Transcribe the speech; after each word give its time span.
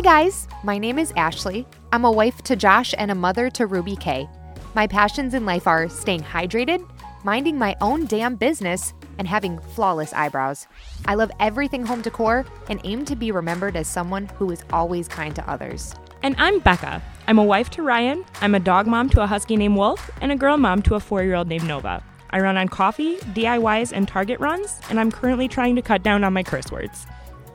guys. 0.02 0.48
My 0.62 0.78
name 0.78 0.98
is 0.98 1.12
Ashley. 1.16 1.66
I'm 1.92 2.04
a 2.04 2.10
wife 2.10 2.42
to 2.42 2.56
Josh 2.56 2.94
and 2.96 3.10
a 3.10 3.14
mother 3.14 3.50
to 3.50 3.66
Ruby 3.66 3.96
K. 3.96 4.28
My 4.74 4.86
passions 4.86 5.34
in 5.34 5.44
life 5.44 5.66
are 5.66 5.88
staying 5.88 6.22
hydrated, 6.22 6.88
minding 7.24 7.58
my 7.58 7.76
own 7.80 8.06
damn 8.06 8.36
business, 8.36 8.94
and 9.18 9.28
having 9.28 9.58
flawless 9.58 10.14
eyebrows. 10.14 10.66
I 11.04 11.14
love 11.14 11.30
everything 11.40 11.84
home 11.84 12.00
decor 12.00 12.46
and 12.68 12.80
aim 12.84 13.04
to 13.04 13.16
be 13.16 13.32
remembered 13.32 13.76
as 13.76 13.88
someone 13.88 14.26
who 14.36 14.50
is 14.50 14.64
always 14.72 15.08
kind 15.08 15.34
to 15.36 15.50
others. 15.50 15.94
And 16.22 16.34
I'm 16.38 16.60
Becca. 16.60 17.02
I'm 17.26 17.38
a 17.38 17.44
wife 17.44 17.68
to 17.70 17.82
Ryan, 17.82 18.24
I'm 18.40 18.54
a 18.54 18.60
dog 18.60 18.86
mom 18.86 19.10
to 19.10 19.22
a 19.22 19.26
husky 19.26 19.56
named 19.56 19.76
Wolf, 19.76 20.10
and 20.20 20.32
a 20.32 20.36
girl 20.36 20.56
mom 20.56 20.82
to 20.82 20.94
a 20.94 21.00
four 21.00 21.22
year 21.22 21.34
old 21.34 21.48
named 21.48 21.66
Nova. 21.66 22.02
I 22.30 22.40
run 22.40 22.56
on 22.56 22.68
coffee, 22.68 23.16
DIYs, 23.34 23.92
and 23.92 24.06
Target 24.06 24.40
runs, 24.40 24.80
and 24.88 24.98
I'm 24.98 25.10
currently 25.10 25.48
trying 25.48 25.76
to 25.76 25.82
cut 25.82 26.02
down 26.02 26.24
on 26.24 26.32
my 26.32 26.42
curse 26.42 26.70
words. 26.70 27.06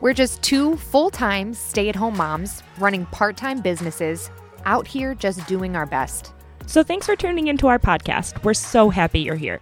We're 0.01 0.13
just 0.13 0.41
two 0.43 0.75
full 0.75 1.09
time 1.09 1.53
stay 1.53 1.89
at 1.89 1.95
home 1.95 2.17
moms 2.17 2.61
running 2.77 3.05
part 3.07 3.37
time 3.37 3.61
businesses 3.61 4.29
out 4.65 4.85
here 4.87 5.15
just 5.15 5.45
doing 5.47 5.75
our 5.75 5.85
best. 5.85 6.33
So 6.67 6.83
thanks 6.83 7.05
for 7.05 7.15
tuning 7.15 7.47
into 7.47 7.67
our 7.67 7.79
podcast. 7.79 8.43
We're 8.43 8.53
so 8.53 8.89
happy 8.89 9.19
you're 9.19 9.35
here. 9.35 9.61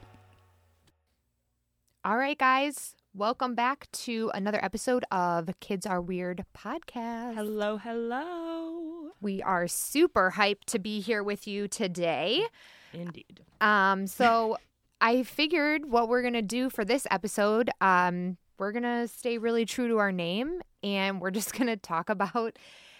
All 2.05 2.17
right, 2.17 2.37
guys, 2.37 2.95
welcome 3.13 3.55
back 3.55 3.87
to 3.91 4.31
another 4.33 4.59
episode 4.63 5.05
of 5.11 5.49
Kids 5.59 5.85
Are 5.85 6.01
Weird 6.01 6.43
podcast. 6.57 7.35
Hello, 7.35 7.77
hello. 7.77 9.11
We 9.21 9.41
are 9.41 9.67
super 9.67 10.33
hyped 10.35 10.65
to 10.67 10.79
be 10.79 10.99
here 10.99 11.23
with 11.23 11.47
you 11.47 11.67
today. 11.67 12.43
Indeed. 12.91 13.41
Um, 13.61 14.07
so 14.07 14.57
I 15.03 15.23
figured 15.23 15.91
what 15.91 16.07
we're 16.07 16.21
gonna 16.21 16.41
do 16.41 16.69
for 16.69 16.85
this 16.85 17.05
episode, 17.11 17.69
um, 17.81 18.37
we're 18.57 18.71
gonna 18.71 19.05
stay 19.09 19.37
really 19.37 19.65
true 19.65 19.89
to 19.89 19.97
our 19.97 20.13
name, 20.13 20.61
and 20.81 21.19
we're 21.19 21.29
just 21.39 21.53
gonna 21.57 21.75
talk 21.75 22.09
about 22.09 22.57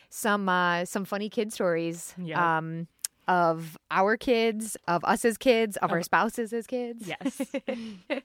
some 0.10 0.50
uh, 0.50 0.84
some 0.84 1.06
funny 1.06 1.30
kid 1.30 1.54
stories. 1.54 2.14
Yeah. 2.18 2.58
Um, 2.58 2.88
of 3.26 3.78
our 3.90 4.18
kids, 4.18 4.76
of 4.86 5.06
us 5.06 5.24
as 5.24 5.38
kids, 5.38 5.78
of 5.78 5.94
our 5.94 6.04
spouses 6.04 6.52
as 6.52 6.68
kids. 6.68 7.08
Yes. 7.08 7.42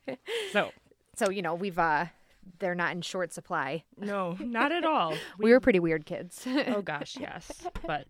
So, 0.53 0.73
so 1.15 1.31
you 1.31 1.41
know 1.41 1.55
we've 1.55 1.79
uh, 1.79 2.06
they're 2.59 2.75
not 2.75 2.93
in 2.97 3.03
short 3.03 3.33
supply. 3.33 3.84
no, 3.97 4.37
not 4.41 4.73
at 4.73 4.84
all. 4.84 5.15
We 5.39 5.53
were 5.53 5.61
pretty 5.61 5.79
weird 5.79 6.05
kids, 6.05 6.45
Oh 6.67 6.83
gosh, 6.83 7.17
yes. 7.17 7.53
But 7.87 8.09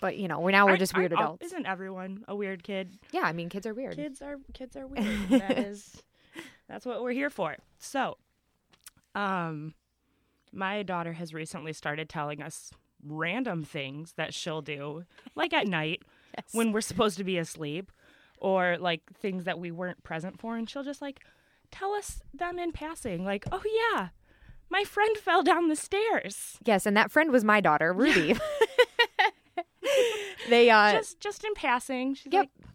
but 0.00 0.16
you 0.16 0.28
know 0.28 0.40
we're 0.40 0.50
now 0.50 0.64
we're 0.64 0.70
aren't- 0.72 0.80
just 0.80 0.96
weird 0.96 1.12
aren't 1.12 1.22
adults. 1.24 1.46
Isn't 1.46 1.66
everyone 1.66 2.24
a 2.28 2.34
weird 2.34 2.62
kid? 2.62 2.98
Yeah, 3.12 3.22
I 3.22 3.32
mean 3.32 3.48
kids 3.48 3.66
are 3.66 3.74
weird. 3.74 3.96
Kids 3.96 4.20
are 4.22 4.36
kids 4.54 4.76
are 4.76 4.86
weird. 4.86 5.06
that 5.30 5.58
is 5.58 6.02
that's 6.68 6.86
what 6.86 7.02
we're 7.02 7.12
here 7.12 7.30
for. 7.30 7.56
So, 7.78 8.16
um 9.14 9.74
my 10.52 10.82
daughter 10.82 11.12
has 11.12 11.32
recently 11.32 11.72
started 11.72 12.08
telling 12.08 12.42
us 12.42 12.72
random 13.06 13.62
things 13.64 14.12
that 14.16 14.34
she'll 14.34 14.62
do 14.62 15.04
like 15.34 15.52
at 15.52 15.66
night 15.66 16.02
Yes. 16.36 16.46
when 16.52 16.70
we're 16.72 16.80
supposed 16.80 17.16
to 17.18 17.24
be 17.24 17.38
asleep 17.38 17.90
or 18.38 18.76
like 18.78 19.02
things 19.14 19.44
that 19.44 19.58
we 19.58 19.70
weren't 19.72 20.02
present 20.04 20.40
for 20.40 20.56
and 20.56 20.68
she'll 20.70 20.84
just 20.84 21.02
like 21.02 21.20
tell 21.72 21.92
us 21.92 22.22
them 22.34 22.58
in 22.58 22.70
passing 22.72 23.24
like, 23.24 23.44
"Oh 23.52 23.62
yeah, 23.64 24.08
my 24.70 24.82
friend 24.84 25.16
fell 25.18 25.42
down 25.42 25.68
the 25.68 25.76
stairs." 25.76 26.58
Yes, 26.64 26.86
and 26.86 26.96
that 26.96 27.10
friend 27.10 27.30
was 27.32 27.44
my 27.44 27.60
daughter, 27.60 27.92
Ruby. 27.92 28.36
they 30.50 30.68
uh 30.70 30.92
just 30.92 31.20
just 31.20 31.44
in 31.44 31.54
passing. 31.54 32.14
She's 32.14 32.32
Yep. 32.32 32.40
like, 32.58 32.68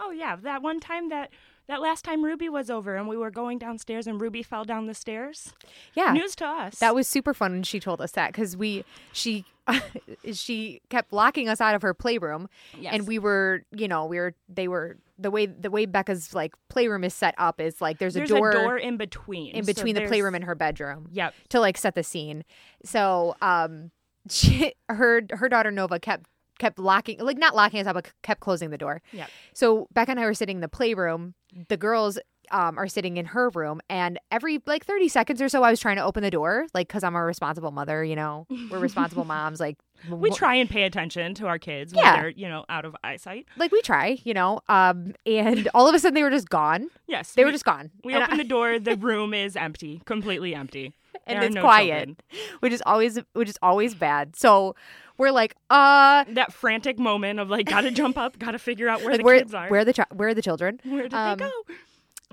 "Oh 0.00 0.10
yeah, 0.10 0.36
that 0.36 0.62
one 0.62 0.80
time 0.80 1.08
that 1.10 1.30
that 1.68 1.80
last 1.80 2.04
time 2.04 2.24
Ruby 2.24 2.48
was 2.48 2.70
over 2.70 2.96
and 2.96 3.06
we 3.08 3.16
were 3.16 3.30
going 3.30 3.58
downstairs 3.58 4.06
and 4.08 4.20
Ruby 4.20 4.42
fell 4.42 4.64
down 4.64 4.86
the 4.86 4.94
stairs." 4.94 5.54
yeah. 5.94 6.12
News 6.12 6.34
to 6.36 6.46
us. 6.46 6.78
That 6.80 6.94
was 6.94 7.06
super 7.08 7.32
fun 7.34 7.52
when 7.52 7.62
she 7.62 7.78
told 7.78 8.00
us 8.00 8.12
that 8.12 8.32
because 8.32 8.56
we 8.56 8.84
she 9.12 9.44
she 10.32 10.80
kept 10.90 11.12
locking 11.12 11.48
us 11.48 11.60
out 11.60 11.74
of 11.74 11.82
her 11.82 11.94
playroom 11.94 12.48
Yes. 12.78 12.94
and 12.94 13.06
we 13.06 13.18
were 13.18 13.62
you 13.70 13.86
know 13.88 14.06
we 14.06 14.18
were 14.18 14.34
they 14.48 14.66
were 14.68 14.96
the 15.18 15.30
way 15.30 15.46
the 15.46 15.70
way 15.70 15.86
Becca's 15.86 16.34
like 16.34 16.54
playroom 16.68 17.04
is 17.04 17.14
set 17.14 17.34
up 17.38 17.60
is 17.60 17.80
like 17.80 17.98
there's, 17.98 18.14
there's 18.14 18.30
a, 18.30 18.34
door 18.34 18.50
door 18.52 18.76
in 18.76 18.96
between. 18.96 19.54
in 19.54 19.64
So 19.64 19.72
between 19.72 19.94
the 19.94 20.00
there's- 20.00 20.10
playroom 20.10 20.34
and 20.34 20.44
her 20.44 20.56
bedroom 20.56 21.08
Yep. 21.12 21.34
to 21.50 21.60
like 21.60 21.78
set 21.78 21.94
the 21.94 22.02
scene. 22.02 22.44
So 22.84 23.36
um 23.40 23.92
she 24.28 24.74
her 24.88 25.22
her 25.30 25.48
daughter 25.48 25.70
Nova 25.70 26.00
kept 26.00 26.26
kept 26.62 26.78
locking 26.78 27.18
like 27.18 27.38
not 27.38 27.54
locking 27.54 27.80
us 27.80 27.86
out 27.86 27.94
but 27.94 28.06
kept 28.22 28.40
closing 28.40 28.70
the 28.70 28.78
door. 28.78 29.02
Yeah. 29.12 29.26
So 29.52 29.88
Becca 29.92 30.10
and 30.12 30.20
I 30.20 30.24
were 30.24 30.34
sitting 30.34 30.58
in 30.58 30.60
the 30.60 30.68
playroom. 30.68 31.34
The 31.68 31.76
girls 31.76 32.18
um, 32.50 32.76
are 32.78 32.88
sitting 32.88 33.16
in 33.16 33.24
her 33.26 33.48
room, 33.50 33.80
and 33.88 34.18
every 34.30 34.60
like 34.66 34.84
30 34.84 35.08
seconds 35.08 35.40
or 35.40 35.48
so, 35.48 35.62
I 35.62 35.70
was 35.70 35.80
trying 35.80 35.96
to 35.96 36.04
open 36.04 36.22
the 36.22 36.30
door, 36.30 36.66
like, 36.74 36.86
because 36.88 37.02
I'm 37.02 37.14
a 37.14 37.22
responsible 37.24 37.70
mother, 37.70 38.04
you 38.04 38.16
know, 38.16 38.46
we're 38.70 38.78
responsible 38.90 39.24
moms. 39.24 39.58
Like, 39.58 39.76
We 40.10 40.30
try 40.30 40.56
and 40.56 40.68
pay 40.68 40.82
attention 40.82 41.34
to 41.36 41.46
our 41.46 41.58
kids 41.58 41.94
when 41.94 42.04
Yeah. 42.04 42.16
they're, 42.20 42.28
you 42.30 42.48
know, 42.48 42.64
out 42.68 42.84
of 42.84 42.94
eyesight. 43.02 43.46
like, 43.56 43.72
we 43.72 43.80
try, 43.80 44.18
you 44.24 44.34
know. 44.34 44.60
Um, 44.68 45.14
and 45.24 45.68
all 45.74 45.88
of 45.88 45.94
a 45.94 45.98
sudden, 45.98 46.14
they 46.14 46.22
were 46.22 46.30
just 46.38 46.50
gone. 46.50 46.88
Yes. 47.06 47.32
They 47.32 47.42
we, 47.42 47.46
were 47.46 47.52
just 47.52 47.64
gone. 47.64 47.90
We 48.04 48.12
and 48.12 48.22
open 48.24 48.34
I- 48.34 48.42
the 48.42 48.48
door, 48.48 48.78
the 48.90 48.96
room 48.96 49.32
is 49.32 49.56
empty, 49.56 50.02
completely 50.04 50.54
empty. 50.54 50.92
and 51.26 51.38
There 51.38 51.46
it's 51.46 51.54
no 51.54 51.62
quiet, 51.62 51.88
children. 52.08 52.16
which 52.60 52.72
is 52.74 52.82
always, 52.84 53.18
which 53.32 53.48
is 53.48 53.58
always 53.62 53.94
bad. 53.94 54.36
So 54.36 54.74
we're 55.18 55.30
like, 55.30 55.54
uh, 55.70 56.24
That 56.30 56.52
frantic 56.52 56.98
moment 56.98 57.40
of 57.40 57.50
like, 57.50 57.66
gotta 57.66 57.90
jump 57.90 58.18
up, 58.18 58.38
gotta 58.38 58.58
figure 58.58 58.88
out 58.88 59.00
where 59.02 59.12
like 59.12 59.18
the 59.18 59.24
where, 59.24 59.38
kids 59.38 59.54
are. 59.54 59.68
where 59.68 59.80
are 59.80 59.84
the 59.84 59.92
chi- 59.94 60.06
where 60.12 60.28
are 60.28 60.34
the 60.34 60.42
children? 60.42 60.80
Where 60.84 61.02
did 61.02 61.14
um, 61.14 61.38
they 61.38 61.44
go? 61.44 61.50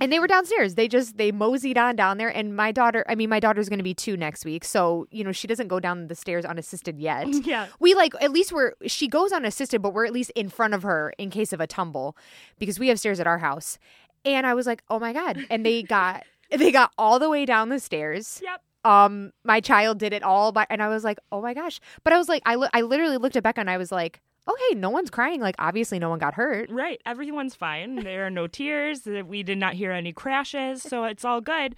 and 0.01 0.13
they 0.13 0.19
were 0.19 0.27
downstairs. 0.27 0.75
They 0.75 0.87
just 0.87 1.17
they 1.17 1.31
moseyed 1.31 1.77
on 1.77 1.95
down 1.95 2.17
there. 2.17 2.29
And 2.29 2.55
my 2.55 2.71
daughter, 2.71 3.03
I 3.09 3.15
mean, 3.15 3.29
my 3.29 3.39
daughter's 3.39 3.69
going 3.69 3.79
to 3.79 3.83
be 3.83 3.93
two 3.93 4.15
next 4.15 4.45
week, 4.45 4.63
so 4.63 5.07
you 5.11 5.23
know 5.23 5.31
she 5.31 5.47
doesn't 5.47 5.67
go 5.67 5.79
down 5.79 6.07
the 6.07 6.15
stairs 6.15 6.45
unassisted 6.45 6.99
yet. 6.99 7.27
Yeah. 7.49 7.67
We 7.79 7.95
like 7.95 8.13
at 8.21 8.31
least 8.31 8.51
we're 8.51 8.73
she 8.85 9.07
goes 9.07 9.31
unassisted, 9.31 9.81
but 9.81 9.93
we're 9.93 10.05
at 10.05 10.13
least 10.13 10.29
in 10.31 10.49
front 10.49 10.73
of 10.73 10.83
her 10.83 11.13
in 11.17 11.29
case 11.29 11.51
of 11.51 11.59
a 11.59 11.67
tumble 11.67 12.15
because 12.59 12.77
we 12.79 12.89
have 12.89 12.99
stairs 12.99 13.19
at 13.19 13.27
our 13.27 13.39
house. 13.39 13.79
And 14.25 14.45
I 14.45 14.53
was 14.53 14.67
like, 14.67 14.83
oh 14.89 14.99
my 14.99 15.13
god! 15.13 15.45
And 15.49 15.65
they 15.65 15.83
got 15.83 16.23
they 16.51 16.71
got 16.71 16.91
all 16.97 17.17
the 17.19 17.29
way 17.29 17.45
down 17.45 17.69
the 17.69 17.79
stairs. 17.79 18.39
Yep. 18.43 18.61
Um, 18.85 19.31
my 19.43 19.59
child 19.59 19.97
did 19.99 20.13
it 20.13 20.23
all 20.23 20.51
by, 20.51 20.65
and 20.69 20.81
I 20.81 20.87
was 20.87 21.03
like, 21.03 21.19
oh 21.31 21.41
my 21.41 21.53
gosh! 21.53 21.79
But 22.03 22.13
I 22.13 22.17
was 22.17 22.29
like, 22.29 22.41
I 22.45 22.55
lo- 22.55 22.69
I 22.73 22.81
literally 22.81 23.17
looked 23.17 23.35
at 23.35 23.43
Becca 23.43 23.59
and 23.59 23.69
I 23.69 23.77
was 23.77 23.91
like, 23.91 24.21
oh 24.47 24.55
hey, 24.69 24.75
no 24.75 24.89
one's 24.89 25.09
crying. 25.09 25.41
Like 25.41 25.55
obviously 25.59 25.99
no 25.99 26.09
one 26.09 26.17
got 26.19 26.33
hurt. 26.35 26.71
Right. 26.71 26.99
Everyone's 27.05 27.55
fine. 27.55 27.97
There 27.97 28.25
are 28.25 28.29
no 28.31 28.47
tears. 28.59 29.05
We 29.05 29.43
did 29.43 29.57
not 29.57 29.73
hear 29.73 29.91
any 29.91 30.11
crashes, 30.13 30.81
so 30.81 31.03
it's 31.03 31.23
all 31.25 31.39
good. 31.41 31.75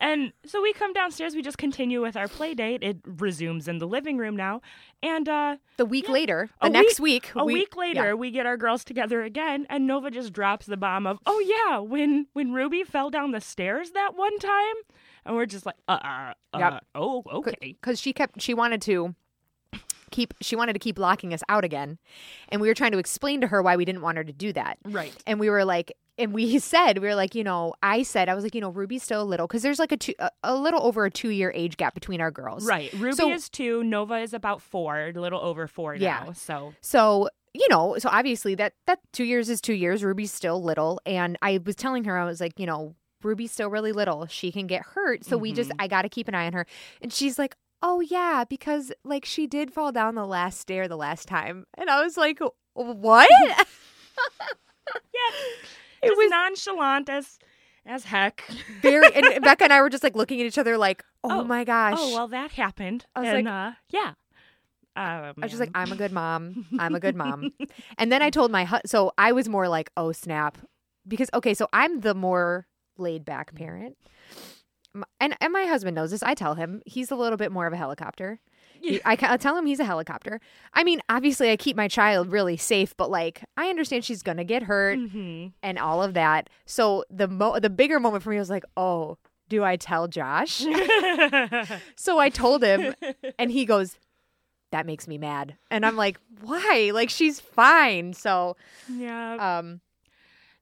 And 0.00 0.32
so 0.46 0.62
we 0.62 0.72
come 0.72 0.92
downstairs, 0.92 1.34
we 1.34 1.42
just 1.42 1.58
continue 1.58 2.00
with 2.00 2.16
our 2.16 2.28
play 2.28 2.54
date. 2.54 2.84
It 2.84 2.98
resumes 3.04 3.66
in 3.66 3.78
the 3.78 3.86
living 3.86 4.16
room 4.16 4.36
now. 4.36 4.60
And 5.02 5.28
uh 5.28 5.56
The 5.76 5.84
week 5.84 6.06
Yeah. 6.06 6.12
later, 6.14 6.50
the 6.62 6.70
next 6.70 6.98
week, 6.98 7.30
a 7.36 7.44
we- 7.44 7.52
week 7.54 7.76
later 7.76 8.06
yeah. 8.06 8.14
we 8.14 8.30
get 8.30 8.46
our 8.46 8.56
girls 8.56 8.84
together 8.84 9.22
again 9.22 9.66
and 9.68 9.86
Nova 9.86 10.10
just 10.10 10.32
drops 10.32 10.66
the 10.66 10.76
bomb 10.76 11.06
of, 11.06 11.18
"Oh 11.26 11.40
yeah, 11.40 11.78
when 11.78 12.26
when 12.32 12.52
Ruby 12.52 12.84
fell 12.84 13.10
down 13.10 13.32
the 13.32 13.40
stairs 13.40 13.90
that 13.90 14.16
one 14.16 14.38
time." 14.38 14.76
And 15.28 15.36
we're 15.36 15.46
just 15.46 15.64
like, 15.66 15.76
"Uh 15.86 15.98
uh, 16.02 16.32
uh 16.54 16.58
Yep. 16.58 16.84
oh, 16.96 17.22
okay." 17.34 17.54
because 17.60 18.00
she 18.00 18.12
kept 18.12 18.40
she 18.42 18.54
wanted 18.54 18.82
to 18.82 19.14
keep 20.10 20.32
she 20.40 20.56
wanted 20.56 20.72
to 20.72 20.78
keep 20.78 20.98
locking 20.98 21.34
us 21.34 21.42
out 21.50 21.64
again 21.64 21.98
and 22.48 22.62
we 22.62 22.68
were 22.68 22.74
trying 22.74 22.92
to 22.92 22.98
explain 22.98 23.42
to 23.42 23.46
her 23.48 23.62
why 23.62 23.76
we 23.76 23.84
didn't 23.84 24.00
want 24.00 24.16
her 24.16 24.24
to 24.24 24.32
do 24.32 24.54
that 24.54 24.78
Right. 24.86 25.12
and 25.26 25.38
we 25.38 25.50
were 25.50 25.66
like 25.66 25.92
and 26.16 26.32
we 26.32 26.58
said 26.72 26.96
we 26.98 27.06
were 27.08 27.14
like 27.14 27.34
you 27.34 27.44
know 27.44 27.74
i 27.82 28.02
said 28.02 28.26
i 28.30 28.34
was 28.34 28.42
like 28.42 28.54
you 28.54 28.62
know 28.62 28.70
ruby's 28.70 29.02
still 29.02 29.20
a 29.20 29.24
little 29.24 29.46
because 29.46 29.60
there's 29.60 29.78
like 29.78 29.92
a 29.92 29.98
two 29.98 30.14
a, 30.18 30.30
a 30.44 30.56
little 30.56 30.82
over 30.82 31.04
a 31.04 31.10
two 31.10 31.28
year 31.28 31.52
age 31.54 31.76
gap 31.76 31.92
between 31.92 32.22
our 32.22 32.30
girls 32.30 32.64
Right. 32.64 32.90
Ruby 32.94 33.12
So- 33.16 33.30
is 33.30 33.50
2, 33.50 33.84
Nova 33.84 34.14
is 34.14 34.32
about 34.32 34.62
4, 34.62 35.12
a 35.14 35.20
little 35.20 35.40
over 35.40 35.66
4 35.66 35.96
Yeah. 35.96 36.22
now. 36.28 36.32
So, 36.32 36.72
so 36.80 37.28
you 37.52 37.66
know 37.68 37.96
so 37.98 38.08
obviously 38.10 38.54
that 38.54 38.72
that 38.86 39.00
two 39.12 39.24
years 39.24 39.50
is 39.50 39.60
two 39.60 39.74
years 39.74 40.02
ruby's 40.02 40.32
still 40.32 40.62
little 40.62 41.00
and 41.06 41.36
i 41.42 41.58
was 41.64 41.74
telling 41.76 42.04
her 42.04 42.16
i 42.18 42.24
was 42.24 42.40
like 42.40 42.58
you 42.58 42.66
know 42.66 42.94
ruby's 43.22 43.50
still 43.52 43.68
really 43.68 43.92
little 43.92 44.26
she 44.26 44.50
can 44.52 44.66
get 44.66 44.82
hurt 44.94 45.24
so 45.24 45.36
we 45.36 45.52
just 45.52 45.70
Mhm. 45.70 45.76
i 45.80 45.88
gotta 45.88 46.08
keep 46.08 46.28
an 46.28 46.34
eye 46.34 46.46
on 46.46 46.52
her 46.52 46.66
and 47.02 47.12
she's 47.12 47.38
like 47.38 47.56
oh 47.82 48.00
yeah 48.00 48.44
because 48.48 48.92
like 49.04 49.24
she 49.24 49.46
did 49.46 49.72
fall 49.72 49.90
down 49.92 50.14
the 50.14 50.26
last 50.26 50.60
stair 50.60 50.86
the 50.88 50.96
last 50.96 51.26
time 51.28 51.64
and 51.76 51.90
i 51.90 52.02
was 52.02 52.16
like 52.16 52.38
what 52.74 53.28
yeah. 53.42 53.64
It 56.02 56.16
was- 56.16 56.30
nonchalant 56.30 57.08
as 57.08 57.38
as 57.86 58.04
heck. 58.04 58.44
very 58.82 59.06
and 59.14 59.42
becca 59.42 59.64
and 59.64 59.72
i 59.72 59.80
were 59.80 59.88
just 59.88 60.02
like 60.04 60.14
looking 60.14 60.40
at 60.40 60.46
each 60.46 60.58
other 60.58 60.76
like 60.78 61.02
oh, 61.24 61.40
Oh. 61.40 61.44
my 61.44 61.64
gosh 61.64 61.96
Oh, 61.98 62.14
well 62.14 62.28
that 62.28 62.52
happened. 62.52 63.06
I 63.16 63.20
was 63.20 63.28
and 63.30 63.44
like- 63.46 63.52
uh 63.52 63.72
yeah. 63.90 64.12
Uh, 64.96 65.32
I 65.38 65.42
was 65.42 65.52
just 65.52 65.60
like, 65.60 65.70
I'm 65.76 65.92
a 65.92 65.94
good 65.96 66.10
mom. 66.10 66.66
I'm 66.80 66.96
a 66.96 66.98
good 66.98 67.14
mom. 67.14 67.52
and 67.98 68.10
then 68.10 68.20
I 68.20 68.30
told 68.30 68.50
my 68.50 68.64
hu- 68.64 68.80
so 68.84 69.12
I 69.16 69.30
was 69.30 69.48
more 69.48 69.68
like, 69.68 69.90
oh 69.96 70.10
snap, 70.10 70.58
because 71.06 71.30
okay, 71.32 71.54
so 71.54 71.68
I'm 71.72 72.00
the 72.00 72.14
more 72.14 72.66
laid 72.98 73.24
back 73.24 73.54
parent, 73.54 73.96
and 75.20 75.36
and 75.40 75.52
my 75.52 75.64
husband 75.64 75.94
knows 75.94 76.10
this. 76.10 76.22
I 76.22 76.34
tell 76.34 76.54
him 76.54 76.82
he's 76.86 77.10
a 77.10 77.16
little 77.16 77.36
bit 77.36 77.52
more 77.52 77.66
of 77.66 77.72
a 77.72 77.76
helicopter. 77.76 78.40
He- 78.80 79.00
I, 79.04 79.18
I 79.20 79.36
tell 79.36 79.56
him 79.56 79.66
he's 79.66 79.80
a 79.80 79.84
helicopter. 79.84 80.40
I 80.72 80.84
mean, 80.84 81.00
obviously, 81.08 81.50
I 81.50 81.56
keep 81.56 81.76
my 81.76 81.88
child 81.88 82.30
really 82.30 82.56
safe, 82.56 82.96
but 82.96 83.10
like, 83.10 83.42
I 83.56 83.70
understand 83.70 84.04
she's 84.04 84.22
gonna 84.22 84.44
get 84.44 84.62
hurt 84.62 84.98
Mhm. 84.98 85.52
and 85.64 85.78
all 85.80 86.00
of 86.02 86.14
that. 86.14 86.48
So 86.64 87.04
the 87.10 87.26
mo- 87.26 87.58
the 87.58 87.70
bigger 87.70 87.98
moment 87.98 88.22
for 88.22 88.30
me 88.30 88.38
was 88.38 88.50
like, 88.50 88.64
oh 88.76 89.18
do 89.48 89.64
I 89.64 89.76
tell 89.76 90.08
Josh? 90.08 90.58
so 91.96 92.18
I 92.18 92.28
told 92.28 92.62
him, 92.62 92.94
and 93.38 93.50
he 93.50 93.64
goes, 93.64 93.96
that 94.72 94.84
makes 94.84 95.08
me 95.08 95.16
mad. 95.16 95.56
And 95.70 95.86
I'm 95.86 95.96
like, 95.96 96.18
why? 96.42 96.90
Like, 96.92 97.08
she's 97.08 97.40
fine. 97.40 98.12
So, 98.12 98.58
yeah. 98.92 99.58
um, 99.58 99.80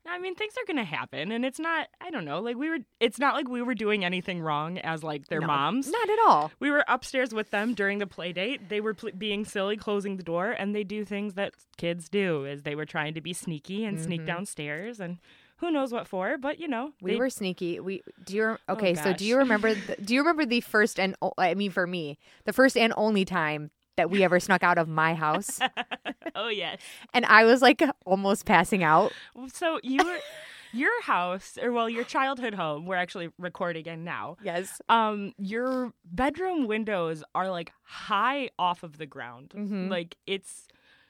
I 0.08 0.18
mean, 0.18 0.34
things 0.34 0.54
are 0.56 0.64
going 0.66 0.76
to 0.84 0.84
happen. 0.90 1.32
And 1.32 1.44
it's 1.44 1.58
not, 1.58 1.88
I 2.00 2.10
don't 2.10 2.24
know, 2.24 2.40
like 2.40 2.56
we 2.56 2.68
were, 2.70 2.78
it's 3.00 3.18
not 3.18 3.34
like 3.34 3.48
we 3.48 3.62
were 3.62 3.74
doing 3.74 4.04
anything 4.04 4.40
wrong 4.40 4.78
as 4.78 5.02
like 5.02 5.26
their 5.28 5.40
no, 5.40 5.46
moms. 5.46 5.88
Not 5.90 6.08
at 6.10 6.18
all. 6.26 6.50
We 6.60 6.70
were 6.70 6.84
upstairs 6.88 7.32
with 7.34 7.50
them 7.50 7.74
during 7.74 7.98
the 7.98 8.06
play 8.06 8.32
date. 8.32 8.68
They 8.68 8.80
were 8.80 8.94
pl- 8.94 9.10
being 9.16 9.44
silly, 9.44 9.76
closing 9.76 10.16
the 10.16 10.22
door, 10.22 10.50
and 10.50 10.74
they 10.74 10.84
do 10.84 11.04
things 11.04 11.34
that 11.34 11.54
kids 11.76 12.08
do 12.08 12.46
as 12.46 12.62
they 12.62 12.74
were 12.74 12.86
trying 12.86 13.14
to 13.14 13.20
be 13.20 13.32
sneaky 13.32 13.84
and 13.84 14.00
sneak 14.00 14.22
Mhm. 14.22 14.26
downstairs 14.26 15.00
and 15.00 15.18
who 15.58 15.70
knows 15.70 15.90
what 15.90 16.06
for, 16.06 16.36
but 16.36 16.58
you 16.60 16.68
know, 16.68 16.92
We 17.00 17.12
they- 17.12 17.16
were 17.18 17.30
sneaky. 17.30 17.80
We 17.80 18.02
do 18.24 18.36
you 18.36 18.58
okay? 18.68 18.94
so 18.94 19.14
do 19.14 19.24
you 19.24 19.38
remember? 19.38 19.72
The, 19.74 19.96
do 19.96 20.12
you 20.14 20.20
remember 20.20 20.44
the 20.44 20.60
first 20.60 21.00
and 21.00 21.16
o- 21.22 21.32
I 21.38 21.54
mean 21.54 21.70
for 21.70 21.86
me, 21.86 22.18
the 22.44 22.52
first 22.52 22.76
and 22.76 22.92
only 22.96 23.24
time 23.24 23.70
that 23.96 24.10
we 24.10 24.22
ever 24.24 24.38
snuck 24.40 24.62
out 24.62 24.78
of 24.78 24.88
my 24.88 25.14
house, 25.14 25.58
oh 26.34 26.48
yes. 26.48 26.80
and 27.14 27.24
I 27.26 27.44
was 27.44 27.62
like 27.62 27.82
almost 28.04 28.44
passing 28.46 28.82
out. 28.84 29.12
So 29.52 29.80
you 29.82 30.04
were 30.04 30.18
your 30.72 31.02
house 31.02 31.58
or 31.62 31.72
well, 31.72 31.88
your 31.88 32.04
childhood 32.04 32.54
home, 32.54 32.86
we're 32.86 32.96
actually 32.96 33.30
recording 33.38 33.86
in 33.86 34.04
now. 34.04 34.36
Yes. 34.42 34.80
Um 34.88 35.32
your 35.38 35.92
bedroom 36.04 36.66
windows 36.66 37.24
are 37.34 37.50
like 37.50 37.72
high 37.82 38.50
off 38.58 38.82
of 38.82 38.98
the 38.98 39.06
ground. 39.06 39.52
Mhm. 39.56 39.88
Like 39.90 40.16
it's 40.26 40.66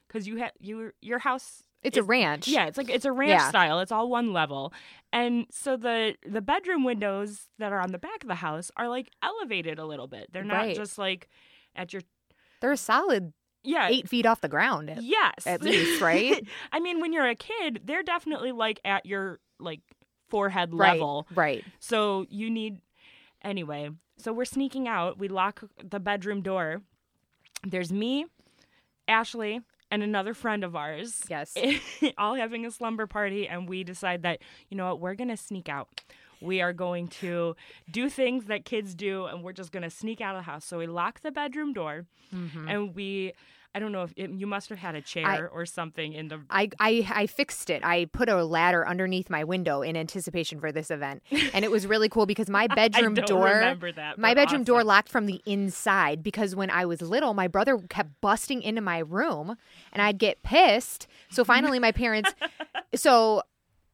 cuz 0.08 0.26
you 0.26 0.36
had 0.36 0.52
you 0.60 0.92
your 1.00 1.18
house 1.18 1.62
It's 1.82 1.96
a 1.96 2.02
ranch. 2.02 2.46
Yeah, 2.48 2.66
it's 2.66 2.78
like 2.78 2.90
it's 2.90 3.04
a 3.04 3.12
ranch 3.12 3.30
Yeah. 3.40 3.48
style. 3.48 3.80
It's 3.80 3.92
all 3.92 4.08
one 4.08 4.32
level. 4.32 4.72
And 5.12 5.46
so 5.50 5.76
the 5.76 6.14
the 6.24 6.40
bedroom 6.42 6.84
windows 6.84 7.48
that 7.58 7.72
are 7.72 7.80
on 7.80 7.90
the 7.92 7.98
back 7.98 8.22
of 8.22 8.28
the 8.28 8.36
house 8.36 8.70
are 8.76 8.88
like 8.88 9.08
elevated 9.22 9.78
a 9.78 9.84
little 9.86 10.06
bit. 10.06 10.32
They're 10.32 10.44
not 10.44 10.66
Right. 10.66 10.76
just 10.76 10.98
like 10.98 11.28
at 11.74 11.92
your 11.92 12.02
They're 12.60 12.72
a 12.72 12.76
solid 12.76 13.32
yeah, 13.62 13.88
eight 13.88 14.08
feet 14.08 14.26
off 14.26 14.40
the 14.40 14.48
ground. 14.48 14.92
yes. 15.00 15.46
at 15.46 15.62
least, 15.62 16.00
right? 16.00 16.46
I 16.72 16.80
mean, 16.80 17.00
when 17.00 17.12
you're 17.12 17.26
a 17.28 17.34
kid, 17.34 17.80
they're 17.84 18.02
definitely 18.02 18.52
like 18.52 18.80
at 18.84 19.06
your 19.06 19.40
like 19.58 19.80
forehead 20.28 20.72
Right. 20.72 20.92
level. 20.92 21.26
Right. 21.34 21.64
So 21.80 22.26
you 22.28 22.50
need 22.50 22.80
anyway. 23.42 23.90
So 24.18 24.32
we're 24.32 24.44
sneaking 24.44 24.88
out. 24.88 25.18
We 25.18 25.28
lock 25.28 25.62
the 25.82 26.00
bedroom 26.00 26.42
door. 26.42 26.82
There's 27.66 27.92
me, 27.92 28.26
Ashley, 29.08 29.60
and 29.90 30.02
another 30.02 30.34
friend 30.34 30.64
of 30.64 30.74
ours. 30.76 31.22
Yes. 31.28 31.54
all 32.18 32.34
having 32.34 32.64
a 32.66 32.70
slumber 32.70 33.06
party 33.06 33.46
and 33.48 33.68
we 33.68 33.84
decide 33.84 34.22
that, 34.22 34.40
you 34.68 34.76
know 34.76 34.86
what, 34.86 35.00
we're 35.00 35.14
going 35.14 35.28
to 35.28 35.36
sneak 35.36 35.68
out. 35.68 35.88
We 36.40 36.60
are 36.60 36.72
going 36.72 37.08
to 37.22 37.56
do 37.90 38.08
things 38.10 38.44
that 38.46 38.64
kids 38.64 38.94
do 38.94 39.26
and 39.26 39.42
we're 39.42 39.52
just 39.52 39.72
going 39.72 39.82
to 39.84 39.90
sneak 39.90 40.20
out 40.20 40.34
of 40.36 40.40
the 40.44 40.50
house. 40.50 40.64
So 40.64 40.78
we 40.78 40.86
lock 40.86 41.20
the 41.20 41.30
bedroom 41.30 41.72
door 41.72 42.06
Mhm. 42.34 42.68
and 42.70 42.94
we 42.94 43.32
I 43.74 43.78
don't 43.78 43.92
know 43.92 44.04
if 44.04 44.14
it, 44.16 44.30
you 44.30 44.46
must 44.46 44.70
have 44.70 44.78
had 44.78 44.94
a 44.94 45.02
chair 45.02 45.50
or 45.52 45.66
something 45.66 46.14
in 46.14 46.28
the 46.28 46.40
I, 46.48 46.70
I 46.80 47.06
I 47.14 47.26
fixed 47.26 47.68
it. 47.68 47.84
I 47.84 48.06
put 48.06 48.30
a 48.30 48.42
ladder 48.42 48.88
underneath 48.88 49.28
my 49.28 49.44
window 49.44 49.82
in 49.82 49.98
anticipation 49.98 50.60
for 50.60 50.72
this 50.72 50.90
event, 50.90 51.22
and 51.52 51.62
it 51.62 51.70
was 51.70 51.86
really 51.86 52.08
cool 52.08 52.24
because 52.24 52.48
my 52.48 52.66
bedroom 52.74 53.12
I 53.12 53.16
don't 53.20 53.26
door. 53.28 53.44
remember 53.44 53.92
that. 53.92 54.18
My 54.18 54.32
bedroom 54.32 54.64
door 54.64 54.82
locked 54.82 55.10
from 55.10 55.26
the 55.26 55.42
inside 55.44 56.22
because 56.22 56.56
when 56.56 56.70
I 56.70 56.86
was 56.86 57.02
little, 57.02 57.34
my 57.34 57.48
brother 57.48 57.76
kept 57.90 58.18
busting 58.22 58.62
into 58.62 58.80
my 58.80 59.00
room 59.00 59.56
and 59.92 60.00
I'd 60.00 60.16
get 60.16 60.42
pissed. 60.42 61.06
So 61.28 61.44
finally, 61.44 61.78
my 61.78 61.92
parents, 61.92 62.34
so 62.94 63.42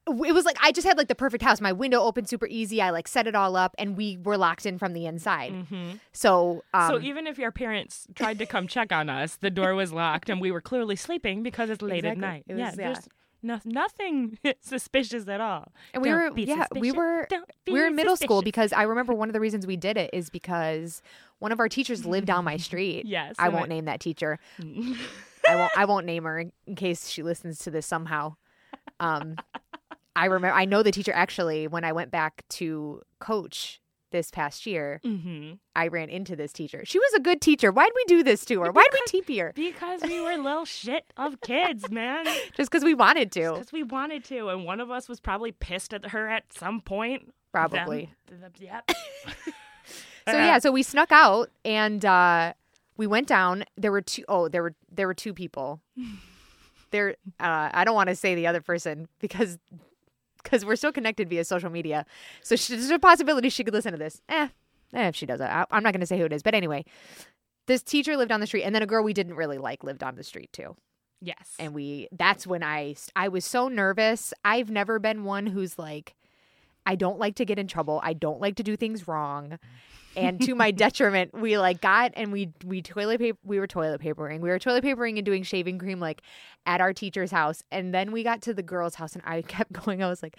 it 0.07 0.33
was 0.33 0.43
like 0.45 0.57
I 0.61 0.71
just 0.71 0.85
had 0.85 0.97
like 0.97 1.07
the 1.07 1.15
perfect 1.15 1.43
house. 1.43 1.61
My 1.61 1.71
window 1.71 2.01
opened 2.01 2.27
super 2.27 2.47
easy. 2.47 2.81
I 2.81 2.89
like 2.89 3.07
set 3.07 3.25
it 3.27 3.35
all 3.35 3.55
up 3.55 3.73
and 3.77 3.95
we 3.95 4.17
were 4.17 4.37
locked 4.37 4.65
in 4.65 4.77
from 4.77 4.93
the 4.93 5.05
inside. 5.05 5.53
Mhm. 5.53 5.99
So, 6.11 6.63
um, 6.73 6.87
so 6.89 6.99
even 7.01 7.25
if 7.27 7.37
your 7.37 7.51
parents 7.51 8.07
tried 8.15 8.37
to 8.39 8.45
come 8.45 8.67
check 8.67 8.91
on 8.91 9.09
us, 9.09 9.35
the 9.37 9.49
door 9.49 9.75
was 9.75 9.93
locked 9.93 10.29
and 10.29 10.41
we 10.41 10.51
were 10.51 10.61
clearly 10.61 10.95
sleeping 10.97 11.41
because 11.43 11.69
it's 11.69 11.81
late 11.81 12.03
at 12.05 12.17
night. 12.17 12.43
It 12.47 12.53
was- 12.53 12.59
yeah, 12.59 12.69
yeah. 12.69 12.93
there's 12.93 13.07
no, 13.41 13.59
nothing 13.65 14.37
suspicious 14.61 15.27
at 15.27 15.39
all. 15.41 15.71
and 15.93 16.01
we 16.03 16.09
Don't 16.09 16.33
were, 16.33 16.39
yeah, 16.39 16.65
we 16.77 16.91
were, 16.91 17.27
we 17.67 17.73
were 17.73 17.87
in 17.87 17.95
middle 17.95 18.15
school 18.15 18.41
because 18.41 18.71
I 18.73 18.83
remember 18.83 19.13
one 19.13 19.29
of 19.29 19.33
the 19.33 19.39
reasons 19.47 19.65
we 19.67 19.77
did 19.77 19.97
it 19.97 20.09
is 20.13 20.29
because 20.29 21.01
one 21.39 21.51
of 21.51 21.59
our 21.59 21.67
teachers 21.69 22.05
lived 22.05 22.27
down 22.27 22.43
my 22.45 22.57
street. 22.57 23.05
Yes, 23.05 23.35
I 23.39 23.49
won't 23.49 23.65
I- 23.65 23.67
name 23.67 23.85
that 23.85 23.99
teacher. 23.99 24.39
I 25.47 25.55
won't. 25.55 25.71
I 25.77 25.85
won't 25.85 26.05
name 26.05 26.23
her 26.23 26.39
in, 26.39 26.51
in 26.67 26.75
case 26.75 27.09
she 27.09 27.21
listens 27.21 27.59
to 27.59 27.71
this 27.71 27.85
somehow. 27.85 28.35
Um, 29.01 29.35
I 30.15 30.25
remember. 30.25 30.55
I 30.55 30.65
know 30.65 30.83
the 30.83 30.91
teacher 30.91 31.13
actually. 31.13 31.67
When 31.67 31.83
I 31.83 31.91
went 31.91 32.11
back 32.11 32.43
to 32.49 33.01
coach 33.19 33.79
this 34.11 34.29
past 34.29 34.67
year, 34.67 35.01
Mhm. 35.03 35.57
I 35.75 35.87
ran 35.87 36.09
into 36.09 36.35
this 36.35 36.53
teacher. 36.53 36.83
She 36.85 36.99
was 36.99 37.13
a 37.15 37.19
good 37.19 37.41
teacher. 37.41 37.71
Why'd 37.71 37.91
we 37.95 38.03
do 38.05 38.21
this 38.21 38.45
to 38.45 38.61
her? 38.61 38.71
Why'd 38.71 38.85
we 38.93 39.01
TP 39.21 39.39
her? 39.39 39.53
Because 39.55 40.03
we 40.03 40.21
were 40.21 40.37
little 40.37 40.65
shit 40.65 41.05
of 41.17 41.41
kids, 41.41 41.89
man. 41.89 42.25
Just 42.55 42.69
because 42.69 42.83
we 42.83 42.93
wanted 42.93 43.31
to, 43.31 43.53
Because 43.53 43.71
we 43.71 43.81
wanted 43.81 44.23
to, 44.25 44.49
and 44.49 44.65
one 44.65 44.79
of 44.79 44.91
us 44.91 45.09
was 45.09 45.19
probably 45.19 45.51
pissed 45.51 45.95
at 45.95 46.07
her 46.11 46.29
at 46.29 46.53
some 46.53 46.79
point. 46.79 47.33
probably. 47.51 48.13
Them- 48.27 48.51
th- 48.55 48.69
Yep. 48.71 48.91
So 50.27 50.37
yeah, 50.37 50.59
so 50.59 50.71
we 50.71 50.83
snuck 50.83 51.11
out 51.11 51.49
and 51.65 52.05
uh, 52.05 52.53
we 52.95 53.07
went 53.07 53.27
down. 53.27 53.65
There 53.75 53.91
were 53.91 54.01
two 54.01 54.23
oh 54.29 54.47
there 54.47 54.63
were 54.63 54.73
there 54.89 55.05
were 55.07 55.13
two 55.13 55.33
people. 55.33 55.81
There, 56.91 57.15
uh, 57.39 57.69
I 57.73 57.83
don't 57.83 57.95
want 57.95 58.07
to 58.09 58.15
say 58.15 58.33
the 58.35 58.47
other 58.47 58.61
person 58.61 59.07
because 59.19 59.57
because 60.43 60.65
we're 60.65 60.75
still 60.75 60.91
connected 60.91 61.29
via 61.29 61.45
social 61.45 61.69
media. 61.69 62.05
So 62.41 62.55
she, 62.55 62.75
there's 62.75 62.89
a 62.89 62.99
possibility 62.99 63.49
she 63.49 63.63
could 63.63 63.73
listen 63.73 63.91
to 63.91 63.97
this. 63.97 64.21
Eh, 64.29 64.49
eh 64.93 65.07
if 65.07 65.15
she 65.15 65.25
does, 65.25 65.41
I, 65.41 65.65
I'm 65.71 65.83
not 65.83 65.93
going 65.93 66.01
to 66.01 66.07
say 66.07 66.19
who 66.19 66.25
it 66.25 66.33
is. 66.33 66.43
But 66.43 66.55
anyway, 66.55 66.85
this 67.67 67.81
teacher 67.81 68.17
lived 68.17 68.31
on 68.31 68.39
the 68.39 68.47
street, 68.47 68.63
and 68.63 68.75
then 68.75 68.83
a 68.83 68.87
girl 68.87 69.03
we 69.03 69.13
didn't 69.13 69.35
really 69.35 69.57
like 69.57 69.83
lived 69.83 70.03
on 70.03 70.15
the 70.15 70.23
street 70.23 70.51
too. 70.51 70.75
Yes. 71.21 71.55
And 71.57 71.73
we 71.73 72.09
that's 72.11 72.45
when 72.45 72.63
I 72.63 72.95
I 73.15 73.29
was 73.29 73.45
so 73.45 73.69
nervous. 73.69 74.33
I've 74.43 74.69
never 74.69 74.99
been 74.99 75.23
one 75.23 75.47
who's 75.47 75.79
like 75.79 76.15
I 76.85 76.95
don't 76.95 77.17
like 77.17 77.35
to 77.35 77.45
get 77.45 77.57
in 77.57 77.67
trouble. 77.67 78.01
I 78.03 78.13
don't 78.13 78.41
like 78.41 78.55
to 78.57 78.63
do 78.63 78.75
things 78.75 79.07
wrong. 79.07 79.57
And 80.15 80.39
to 80.41 80.55
my 80.55 80.71
detriment, 80.71 81.33
we 81.33 81.57
like 81.57 81.81
got 81.81 82.11
and 82.15 82.31
we 82.31 82.49
we 82.65 82.81
toilet 82.81 83.19
paper 83.19 83.37
we 83.43 83.59
were 83.59 83.67
toilet 83.67 84.01
papering. 84.01 84.41
We 84.41 84.49
were 84.49 84.59
toilet 84.59 84.83
papering 84.83 85.17
and 85.17 85.25
doing 85.25 85.43
shaving 85.43 85.79
cream 85.79 85.99
like 85.99 86.21
at 86.65 86.81
our 86.81 86.93
teacher's 86.93 87.31
house. 87.31 87.63
And 87.71 87.93
then 87.93 88.11
we 88.11 88.23
got 88.23 88.41
to 88.43 88.53
the 88.53 88.63
girl's 88.63 88.95
house 88.95 89.13
and 89.13 89.23
I 89.25 89.41
kept 89.41 89.71
going. 89.85 90.03
I 90.03 90.07
was 90.07 90.21
like, 90.21 90.37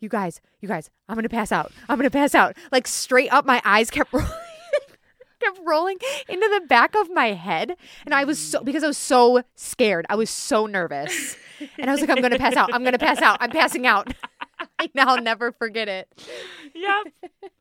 "You 0.00 0.08
guys, 0.08 0.40
you 0.60 0.68
guys, 0.68 0.90
I'm 1.08 1.14
going 1.14 1.24
to 1.24 1.28
pass 1.28 1.52
out. 1.52 1.72
I'm 1.88 1.98
going 1.98 2.10
to 2.10 2.16
pass 2.16 2.34
out." 2.34 2.56
Like 2.70 2.86
straight 2.86 3.32
up 3.32 3.46
my 3.46 3.60
eyes 3.64 3.90
kept 3.90 4.12
rolling. 4.12 4.28
kept 5.40 5.60
rolling 5.64 5.98
into 6.28 6.60
the 6.60 6.66
back 6.68 6.94
of 6.94 7.10
my 7.10 7.32
head 7.32 7.76
and 8.04 8.14
I 8.14 8.22
was 8.22 8.38
so 8.38 8.62
because 8.62 8.84
I 8.84 8.86
was 8.86 8.98
so 8.98 9.42
scared. 9.56 10.06
I 10.08 10.14
was 10.14 10.30
so 10.30 10.66
nervous. 10.66 11.36
And 11.78 11.88
I 11.88 11.92
was 11.92 12.00
like 12.00 12.10
I'm 12.10 12.20
going 12.20 12.32
to 12.32 12.38
pass 12.38 12.56
out. 12.56 12.72
I'm 12.72 12.82
going 12.82 12.92
to 12.92 12.98
pass 12.98 13.20
out. 13.20 13.38
I'm 13.40 13.50
passing 13.50 13.86
out. 13.86 14.12
I'll 14.98 15.20
never 15.20 15.52
forget 15.52 15.88
it. 15.88 16.08
Yep. 16.74 17.52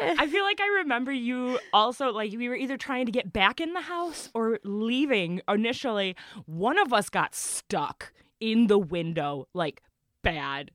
I 0.00 0.26
feel 0.28 0.44
like 0.44 0.60
I 0.60 0.66
remember 0.80 1.12
you 1.12 1.58
also 1.72 2.10
like 2.12 2.32
we 2.32 2.48
were 2.48 2.54
either 2.56 2.76
trying 2.76 3.06
to 3.06 3.12
get 3.12 3.32
back 3.32 3.60
in 3.60 3.72
the 3.72 3.80
house 3.80 4.30
or 4.34 4.58
leaving 4.64 5.40
initially. 5.48 6.16
One 6.46 6.78
of 6.78 6.92
us 6.92 7.08
got 7.08 7.34
stuck 7.34 8.12
in 8.40 8.68
the 8.68 8.78
window 8.78 9.48
like 9.54 9.82
bad. 10.22 10.70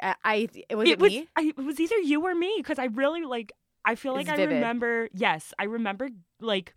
I, 0.00 0.48
I 0.70 0.74
was 0.74 0.88
it, 0.88 0.92
it 0.92 0.98
was 0.98 1.10
me? 1.12 1.28
I, 1.36 1.52
it 1.56 1.62
was 1.62 1.80
either 1.80 1.96
you 1.98 2.24
or 2.24 2.34
me 2.34 2.54
because 2.58 2.78
I 2.78 2.86
really 2.86 3.24
like 3.24 3.52
I 3.84 3.94
feel 3.94 4.12
like 4.14 4.28
I 4.28 4.36
remember 4.44 5.08
yes, 5.14 5.52
I 5.58 5.64
remember 5.64 6.08
like 6.40 6.74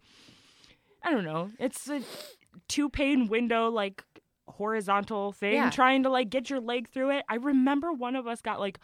I 1.03 1.11
don't 1.11 1.23
know. 1.23 1.51
It's 1.59 1.89
a 1.89 2.01
two 2.67 2.89
pane 2.89 3.27
window 3.27 3.69
like 3.69 4.03
horizontal 4.47 5.31
thing 5.31 5.53
Yeah. 5.53 5.69
trying 5.69 6.03
to 6.03 6.09
like 6.09 6.29
get 6.29 6.49
your 6.49 6.59
leg 6.59 6.89
through 6.89 7.11
it. 7.11 7.25
I 7.29 7.35
remember 7.35 7.93
one 7.93 8.15
of 8.15 8.27
us 8.27 8.41
got 8.41 8.59
like 8.59 8.79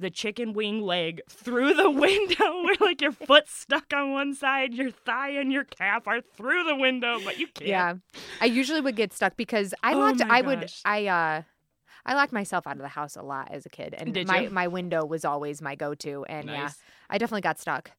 the 0.00 0.10
chicken 0.10 0.52
wing 0.52 0.80
leg 0.80 1.20
through 1.28 1.74
the 1.74 1.90
window 2.06 2.62
where 2.64 2.76
like 2.80 3.00
your 3.00 3.12
foot's 3.12 3.52
stuck 3.54 3.92
on 3.94 4.12
one 4.12 4.34
side, 4.34 4.74
your 4.74 4.90
thigh 4.90 5.30
and 5.30 5.52
your 5.52 5.64
calf 5.64 6.08
are 6.08 6.20
through 6.20 6.64
the 6.64 6.74
window, 6.76 7.18
but 7.24 7.38
you 7.38 7.46
can't. 7.46 7.68
Yeah. 7.68 7.94
I 8.40 8.46
usually 8.46 8.80
would 8.80 8.96
get 8.96 9.12
stuck 9.12 9.36
because 9.36 9.72
I 9.82 9.94
Oh 9.94 9.98
locked 9.98 10.22
I 10.22 10.40
would. 10.42 10.70
I 10.84 11.06
uh 11.06 11.42
I 12.04 12.14
locked 12.14 12.32
myself 12.32 12.66
out 12.66 12.76
of 12.76 12.82
the 12.82 12.88
house 12.88 13.14
a 13.16 13.22
lot 13.22 13.48
as 13.52 13.66
a 13.66 13.68
kid 13.68 13.94
and 13.96 14.12
Did 14.14 14.26
my 14.26 14.40
you? 14.40 14.50
my 14.50 14.66
window 14.68 15.04
was 15.04 15.24
always 15.24 15.60
my 15.62 15.74
go-to 15.74 16.24
and 16.28 16.48
yeah, 16.48 16.70
I 17.08 17.18
definitely 17.18 17.42
got 17.42 17.58
stuck. 17.60 17.92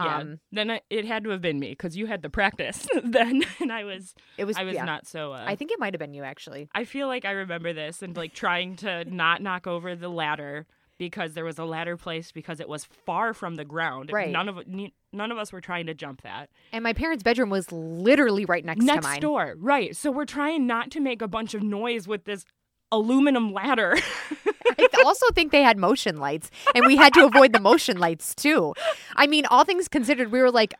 Yeah. 0.00 0.18
Um 0.18 0.38
then 0.52 0.70
I, 0.70 0.80
it 0.90 1.04
had 1.04 1.24
to 1.24 1.30
have 1.30 1.40
been 1.40 1.58
me 1.58 1.70
because 1.70 1.96
you 1.96 2.06
had 2.06 2.22
the 2.22 2.30
practice 2.30 2.86
then, 3.02 3.42
and 3.60 3.72
I 3.72 3.82
was 3.82 4.14
it 4.36 4.44
was 4.44 4.56
I 4.56 4.62
was 4.62 4.74
yeah. 4.74 4.84
not 4.84 5.08
so. 5.08 5.32
Uh, 5.32 5.42
I 5.44 5.56
think 5.56 5.72
it 5.72 5.80
might 5.80 5.92
have 5.92 5.98
been 5.98 6.14
you 6.14 6.22
actually. 6.22 6.68
I 6.72 6.84
feel 6.84 7.08
like 7.08 7.24
I 7.24 7.32
remember 7.32 7.72
this 7.72 8.00
and 8.00 8.16
like 8.16 8.32
trying 8.32 8.76
to 8.76 9.04
not 9.12 9.42
knock 9.42 9.66
over 9.66 9.96
the 9.96 10.08
ladder 10.08 10.66
because 10.98 11.34
there 11.34 11.44
was 11.44 11.58
a 11.58 11.64
ladder 11.64 11.96
placed 11.96 12.34
because 12.34 12.60
it 12.60 12.68
was 12.68 12.84
far 12.84 13.32
from 13.32 13.54
the 13.54 13.64
ground. 13.64 14.10
Right. 14.12 14.30
None 14.30 14.48
of 14.48 14.58
none 14.66 15.32
of 15.32 15.38
us 15.38 15.52
were 15.52 15.60
trying 15.60 15.86
to 15.86 15.94
jump 15.94 16.22
that. 16.22 16.50
And 16.72 16.82
my 16.82 16.92
parents' 16.92 17.22
bedroom 17.22 17.50
was 17.50 17.70
literally 17.72 18.44
right 18.44 18.64
next, 18.64 18.80
to 18.80 18.86
Next 18.86 19.20
door, 19.20 19.54
right? 19.58 19.96
So 19.96 20.10
we're 20.10 20.24
trying 20.26 20.66
not 20.66 20.90
to 20.92 21.00
make 21.00 21.22
a 21.22 21.28
bunch 21.28 21.54
of 21.54 21.62
noise 21.62 22.06
with 22.06 22.24
this 22.24 22.44
aluminum 22.92 23.52
ladder. 23.52 23.96
I 24.78 25.02
also 25.04 25.26
think 25.32 25.52
they 25.52 25.62
had 25.62 25.78
motion 25.78 26.18
lights, 26.18 26.50
and 26.74 26.86
we 26.86 26.96
had 26.96 27.14
to 27.14 27.24
avoid 27.24 27.52
the 27.52 27.60
motion 27.60 27.98
lights 27.98 28.34
too. 28.34 28.74
I 29.16 29.26
mean, 29.26 29.46
all 29.46 29.64
things 29.64 29.88
considered, 29.88 30.30
we 30.30 30.40
were 30.40 30.50
like 30.50 30.74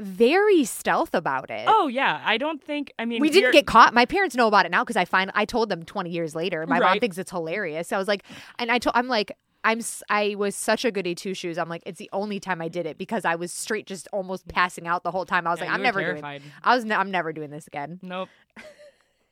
very 0.00 0.64
stealth 0.64 1.14
about 1.14 1.50
it. 1.50 1.64
oh 1.66 1.88
yeah, 1.88 2.20
I 2.24 2.38
don't 2.38 2.62
think. 2.62 2.92
I 2.98 3.04
mean, 3.04 3.20
we 3.20 3.30
didn't 3.30 3.52
get 3.52 3.66
caught. 3.66 3.92
My 3.94 4.04
parents 4.04 4.36
know 4.36 4.46
about 4.46 4.64
it 4.66 4.70
now 4.70 4.84
because 4.84 4.96
I 4.96 5.04
find 5.04 5.30
I 5.34 5.44
told 5.44 5.68
them 5.68 5.82
20 5.82 6.10
years 6.10 6.34
later. 6.34 6.66
My 6.66 6.78
mom 6.78 7.00
thinks 7.00 7.18
it's 7.18 7.30
hilarious. 7.30 7.92
I 7.92 7.98
was 7.98 8.08
like, 8.08 8.22
and 8.58 8.70
I 8.70 8.78
told 8.78 8.96
I'm 8.96 9.08
like. 9.08 9.32
I'm 9.64 9.80
I 10.08 10.34
was 10.36 10.54
such 10.54 10.84
a 10.84 10.90
goody 10.90 11.14
two 11.14 11.34
shoes. 11.34 11.58
I'm 11.58 11.68
like 11.68 11.82
it's 11.84 11.98
the 11.98 12.08
only 12.12 12.40
time 12.40 12.60
I 12.62 12.68
did 12.68 12.86
it 12.86 12.96
because 12.98 13.24
I 13.24 13.34
was 13.34 13.52
straight 13.52 13.86
just 13.86 14.08
almost 14.12 14.46
passing 14.48 14.86
out 14.86 15.02
the 15.02 15.10
whole 15.10 15.24
time. 15.26 15.46
I 15.46 15.50
was 15.50 15.58
Yeah, 15.60 15.66
like 15.66 15.74
I'm 15.74 15.82
never 15.82 16.00
doing. 16.12 16.24
I 16.62 16.74
was 16.74 16.84
ne- 16.84 16.94
I'm 16.94 17.10
never 17.10 17.32
doing 17.32 17.50
this 17.50 17.66
again. 17.66 17.98
Nope. 18.02 18.28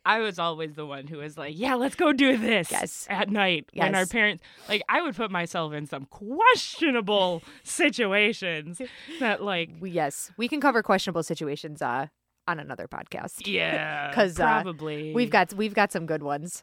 I 0.05 0.21
was 0.21 0.39
always 0.39 0.75
the 0.75 0.87
one 0.87 1.09
who 1.09 1.19
was 1.19 1.37
like, 1.37 1.59
"Yeah, 1.59 1.75
let's 1.75 1.97
go 1.97 2.13
do 2.13 2.37
this." 2.37 2.71
Yes. 2.71 3.09
At 3.11 3.29
night 3.29 3.69
when 3.75 3.95
our 3.97 4.07
parents 4.07 4.41
like 4.69 4.83
I 4.89 5.03
would 5.03 5.17
put 5.17 5.33
myself 5.33 5.73
in 5.73 5.87
some 5.87 6.05
questionable 6.07 7.43
situations 7.65 8.81
that 9.19 9.43
like 9.43 9.71
yes, 9.83 10.31
we 10.37 10.47
can 10.49 10.61
cover 10.61 10.83
questionable 10.83 11.25
situations 11.25 11.83
uh 11.83 12.07
on 12.47 12.61
another 12.61 12.87
podcast. 12.87 13.47
Yeah. 13.47 14.13
Cuz 14.15 14.35
probably 14.37 15.13
We've 15.13 15.31
got 15.31 15.53
we've 15.55 15.75
got 15.75 15.91
some 15.91 16.07
good 16.07 16.23
ones. 16.23 16.63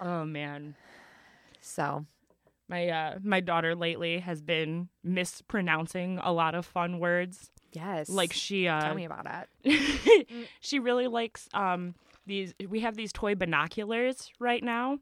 Oh 0.00 0.24
man. 0.24 0.76
So 1.60 2.06
My 2.68 2.88
uh 2.88 3.18
my 3.22 3.40
daughter 3.40 3.74
lately 3.74 4.18
has 4.20 4.42
been 4.42 4.88
mispronouncing 5.02 6.18
a 6.22 6.32
lot 6.32 6.54
of 6.54 6.66
fun 6.66 6.98
words. 6.98 7.50
yes, 7.72 8.08
Like 8.08 8.32
she 8.32 8.68
uh 8.68 8.80
tell 8.82 8.94
me 8.94 9.04
about 9.06 9.26
it. 9.64 10.28
she 10.60 10.78
really 10.78 11.06
likes 11.06 11.48
um 11.54 11.94
these 12.26 12.52
we 12.68 12.80
have 12.80 12.94
these 12.96 13.12
toy 13.12 13.34
binoculars 13.34 14.30
right 14.38 14.62
now 14.62 14.98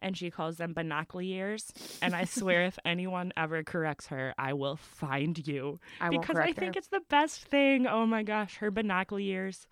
and 0.00 0.14
she 0.14 0.30
calls 0.30 0.58
them 0.58 0.74
binoculars 0.74 1.72
and 2.02 2.14
i 2.14 2.24
swear 2.24 2.66
if 2.66 2.78
anyone 2.84 3.32
ever 3.34 3.62
corrects 3.62 4.08
her 4.08 4.34
i 4.36 4.52
will 4.52 4.76
find 4.76 5.46
you. 5.48 5.78
I 6.02 6.10
because 6.10 6.36
i 6.36 6.52
think 6.52 6.74
her. 6.74 6.78
it's 6.78 6.88
the 6.88 7.00
best 7.08 7.40
thing. 7.46 7.86
Oh 7.86 8.04
my 8.04 8.22
gosh 8.22 8.56
her 8.58 8.70
binoculars 8.70 9.66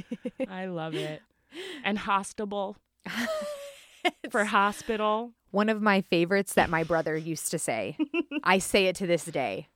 i 0.48 0.66
love 0.66 0.94
it. 0.94 1.22
And 1.82 1.96
hostable 1.98 2.74
for 4.30 4.44
hospital 4.44 5.32
One 5.50 5.68
of 5.68 5.80
my 5.82 6.00
favorites 6.00 6.54
that 6.54 6.70
my 6.70 6.82
brother 6.84 7.16
used 7.16 7.50
to 7.52 7.58
say, 7.58 7.96
I 8.44 8.58
say 8.58 8.86
it 8.86 8.96
to 8.96 9.06
this 9.06 9.24
day, 9.24 9.68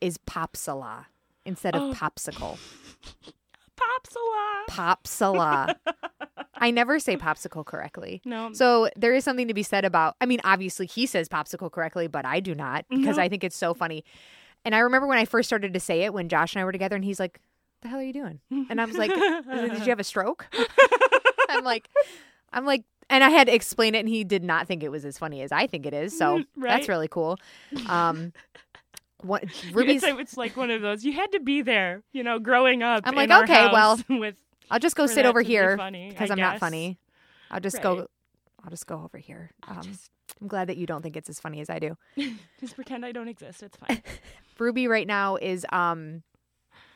is 0.00 0.18
popsala 0.18 1.06
instead 1.46 1.74
of 1.74 1.82
Oh. 1.82 1.92
popsicle. 1.92 2.58
popsala 3.76 4.66
Popsala. 4.68 5.74
I 6.56 6.70
never 6.70 6.98
say 6.98 7.16
popsicle 7.16 7.64
correctly. 7.66 8.22
no 8.24 8.52
So 8.52 8.88
there 8.96 9.12
is 9.14 9.24
something 9.24 9.48
to 9.48 9.54
be 9.54 9.62
said 9.62 9.84
about. 9.84 10.14
I 10.20 10.26
mean, 10.26 10.40
obviously 10.44 10.86
he 10.86 11.06
says 11.06 11.28
popsicle 11.28 11.70
correctly, 11.70 12.06
but 12.06 12.24
I 12.24 12.40
do 12.40 12.54
not 12.54 12.86
because 12.88 13.16
No. 13.16 13.22
I 13.22 13.28
think 13.28 13.44
it's 13.44 13.56
so 13.56 13.74
funny. 13.74 14.04
And 14.64 14.74
I 14.74 14.78
remember 14.78 15.06
when 15.06 15.18
I 15.18 15.24
first 15.26 15.48
started 15.48 15.74
to 15.74 15.80
say 15.80 16.02
it 16.02 16.14
when 16.14 16.28
Josh 16.28 16.54
and 16.54 16.62
I 16.62 16.64
were 16.64 16.72
together, 16.72 16.96
and 16.96 17.04
he's 17.04 17.20
like, 17.20 17.38
"The 17.82 17.88
hell 17.88 17.98
are 17.98 18.02
you 18.02 18.14
doing?" 18.14 18.40
And 18.70 18.80
I 18.80 18.86
was 18.86 18.96
like, 18.96 19.10
"Did 19.12 19.80
you 19.80 19.90
have 19.90 20.00
a 20.00 20.04
stroke?" 20.04 20.46
I'm 21.50 21.64
like, 21.64 21.90
I'm 22.50 22.64
like, 22.64 22.84
and 23.10 23.22
I 23.24 23.30
had 23.30 23.46
to 23.48 23.54
explain 23.54 23.94
it, 23.94 24.00
and 24.00 24.08
he 24.08 24.24
did 24.24 24.42
not 24.44 24.66
think 24.66 24.82
it 24.82 24.90
was 24.90 25.04
as 25.04 25.18
funny 25.18 25.42
as 25.42 25.52
I 25.52 25.66
think 25.66 25.86
it 25.86 25.94
is. 25.94 26.16
So 26.16 26.42
Right. 26.56 26.70
that's 26.70 26.88
really 26.88 27.08
cool. 27.08 27.38
Um, 27.86 28.32
what 29.22 29.42
it's, 29.64 29.74
Ruby's? 29.74 30.02
it's 30.02 30.36
like 30.36 30.56
one 30.56 30.70
of 30.70 30.82
those 30.82 31.04
you 31.04 31.12
had 31.12 31.32
to 31.32 31.40
be 31.40 31.62
there 31.62 32.02
you 32.12 32.22
know 32.22 32.38
growing 32.38 32.82
up 32.82 33.04
I'm 33.06 33.14
like, 33.14 33.30
okay, 33.30 33.68
well, 33.72 33.98
with 34.08 34.36
I'll 34.70 34.78
just 34.78 34.96
go 34.96 35.06
sit 35.06 35.24
over 35.26 35.42
here 35.42 35.76
funny, 35.76 36.08
because 36.10 36.30
I 36.30 36.34
I'm 36.34 36.40
not 36.40 36.58
funny. 36.58 36.98
I'll 37.50 37.60
just 37.60 37.76
Right. 37.76 37.82
go. 37.82 38.06
I'll 38.62 38.70
just 38.70 38.86
go 38.86 39.02
over 39.04 39.18
here. 39.18 39.50
Um, 39.68 39.82
just, 39.82 40.10
I'm 40.40 40.48
glad 40.48 40.68
that 40.68 40.78
you 40.78 40.86
don't 40.86 41.02
think 41.02 41.16
it's 41.16 41.28
as 41.28 41.38
funny 41.38 41.60
as 41.60 41.68
I 41.68 41.78
do. 41.78 41.96
just 42.58 42.74
pretend 42.74 43.04
I 43.04 43.12
don't 43.12 43.28
exist. 43.28 43.62
It's 43.62 43.76
fine. 43.76 44.02
Ruby 44.58 44.88
right 44.88 45.06
now 45.06 45.36
is 45.36 45.66
um 45.72 46.22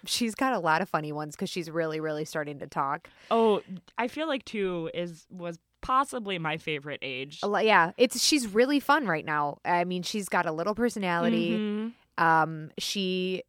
she's 0.07 0.35
got 0.35 0.53
a 0.53 0.59
lot 0.59 0.81
of 0.81 0.88
funny 0.88 1.12
ones 1.12 1.35
because 1.37 1.50
she's 1.50 1.71
really 1.71 2.00
really 2.00 2.25
starting 2.25 2.59
to 2.61 2.67
talk. 2.67 3.09
oh, 3.31 3.62
I 3.99 4.09
feel 4.09 4.27
like 4.29 4.45
two 4.45 4.91
is 4.95 5.27
was 5.31 5.59
possibly 5.80 6.38
my 6.38 6.56
favorite 6.56 7.00
age. 7.02 7.40
Yeah, 7.44 7.92
it's 7.99 8.23
she's 8.23 8.47
really 8.52 8.80
fun 8.80 9.06
right 9.06 9.25
now. 9.25 9.58
I 9.64 9.85
mean, 9.85 10.02
she's 10.02 10.28
got 10.28 10.47
a 10.47 10.52
little 10.52 10.75
personality. 10.75 11.50
Mhm. 11.58 11.92
Um, 12.18 12.70
she 12.78 13.42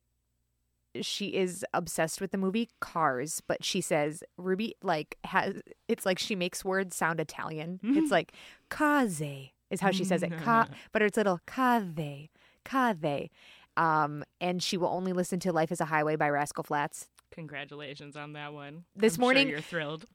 she 1.02 1.28
is 1.36 1.64
obsessed 1.74 2.20
with 2.20 2.32
the 2.32 2.38
movie 2.38 2.70
Cars, 2.80 3.42
but 3.48 3.64
she 3.64 3.80
says 3.80 4.24
Ruby 4.38 4.76
like 4.82 5.18
has 5.24 5.62
it's 5.88 6.06
like 6.06 6.18
she 6.20 6.36
makes 6.36 6.66
words 6.66 6.96
sound 6.96 7.20
Italian. 7.20 7.80
It's 7.84 8.12
like 8.12 8.34
case 8.70 9.22
is 9.70 9.82
how 9.82 9.92
she 9.92 10.04
says 10.04 10.24
it. 10.24 10.36
Ca- 10.38 10.68
but 10.92 11.02
it's 11.02 11.16
little 11.18 11.40
cave, 11.46 12.30
cave. 12.66 13.30
Um, 13.78 14.24
and 14.42 14.62
she 14.64 14.78
will 14.78 14.88
only 14.90 15.14
listen 15.14 15.40
to 15.42 15.54
Life 15.54 15.72
is 15.72 15.80
a 15.80 15.86
Highway 15.86 16.16
by 16.16 16.30
Rascal 16.30 16.64
Flatts. 16.64 17.08
Congratulations 17.32 18.18
on 18.18 18.34
that 18.34 18.52
one. 18.54 18.84
This 18.96 19.14
I'm 19.14 19.18
sure 19.18 19.22
morning- 19.22 19.50
you're 19.50 19.62
thrilled. 19.62 20.06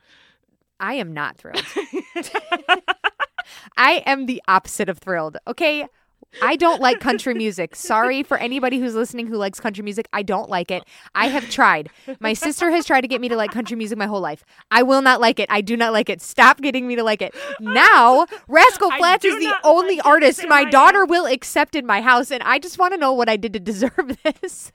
I 0.80 0.94
am 0.94 1.12
not 1.12 1.36
thrilled. 1.36 1.64
I 3.76 4.02
am 4.06 4.26
the 4.26 4.42
opposite 4.48 4.88
of 4.88 4.98
thrilled. 4.98 5.36
Okay. 5.46 5.86
I 6.42 6.56
don't 6.56 6.80
like 6.80 7.00
country 7.00 7.34
music. 7.34 7.76
Sorry 7.76 8.22
for 8.22 8.36
anybody 8.36 8.78
who's 8.80 8.94
listening 8.94 9.26
who 9.28 9.36
likes 9.36 9.60
country 9.60 9.84
music. 9.84 10.08
I 10.12 10.22
don't 10.22 10.50
like 10.50 10.70
it. 10.70 10.82
I 11.14 11.28
have 11.28 11.48
tried. 11.48 11.90
My 12.20 12.32
sister 12.32 12.70
has 12.70 12.84
tried 12.84 13.02
to 13.02 13.08
get 13.08 13.20
me 13.20 13.28
to 13.28 13.36
like 13.36 13.52
country 13.52 13.76
music 13.76 13.98
my 13.98 14.06
whole 14.06 14.20
life. 14.20 14.44
I 14.70 14.82
will 14.82 15.02
not 15.02 15.20
like 15.20 15.38
it. 15.38 15.48
I 15.50 15.60
do 15.60 15.76
not 15.76 15.92
like 15.92 16.08
it. 16.08 16.20
Stop 16.20 16.60
getting 16.60 16.86
me 16.86 16.96
to 16.96 17.04
like 17.04 17.22
it. 17.22 17.34
Now, 17.60 18.26
Rascal 18.48 18.90
I 18.92 18.98
Flatts 18.98 19.24
is 19.24 19.38
the 19.38 19.54
only 19.62 19.96
like 19.96 20.06
artist 20.06 20.44
my 20.48 20.64
daughter 20.64 21.04
will 21.04 21.26
accept 21.26 21.76
in 21.76 21.86
my 21.86 22.00
house, 22.00 22.30
and 22.30 22.42
I 22.42 22.58
just 22.58 22.78
want 22.78 22.94
to 22.94 22.98
know 22.98 23.12
what 23.12 23.28
I 23.28 23.36
did 23.36 23.52
to 23.52 23.60
deserve 23.60 24.18
this. 24.42 24.72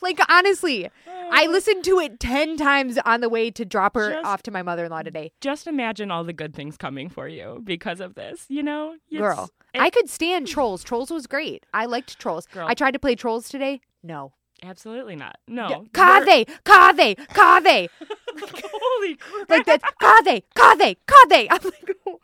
Like 0.00 0.18
honestly, 0.28 0.88
I 1.06 1.46
uh. 1.46 1.50
listened 1.50 1.84
to 1.84 1.98
it 1.98 2.20
10 2.20 2.56
times 2.56 2.98
on 3.04 3.20
the 3.20 3.28
way 3.28 3.50
to 3.50 3.64
drop 3.64 3.94
her 3.94 4.10
Just- 4.12 4.24
off 4.26 4.42
to 4.44 4.50
my 4.50 4.62
mother-in-law 4.62 5.02
today. 5.02 5.32
Just 5.40 5.66
imagine 5.66 6.10
all 6.10 6.24
the 6.24 6.32
good 6.32 6.54
things 6.54 6.76
coming 6.76 7.08
for 7.08 7.28
you 7.28 7.60
because 7.64 8.00
of 8.00 8.14
this. 8.14 8.46
You 8.48 8.62
know, 8.62 8.94
It's- 9.10 9.20
Girl, 9.20 9.50
it- 9.74 9.80
I 9.80 9.90
could 9.90 10.08
stand 10.10 10.46
Trolls. 10.46 10.82
Trolls 10.84 11.10
was 11.10 11.26
great. 11.26 11.64
I 11.72 11.86
liked 11.86 12.18
Trolls. 12.18 12.46
Girl. 12.46 12.66
I 12.68 12.74
tried 12.74 12.92
to 12.92 12.98
play 12.98 13.14
Trolls 13.14 13.48
today. 13.48 13.80
No. 14.02 14.32
absolutely 14.64 15.16
not. 15.16 15.38
No, 15.48 15.86
Cave, 15.92 16.46
cave, 16.96 17.16
cave. 17.34 17.90
Holy 18.38 19.16
crap! 19.16 19.50
Like 19.50 19.66
that. 19.66 19.82
Cave, 19.98 20.42
cave, 20.54 20.96
cave. 21.28 21.48
I'm 21.50 21.60
like, 21.64 21.96
oh, 22.06 22.20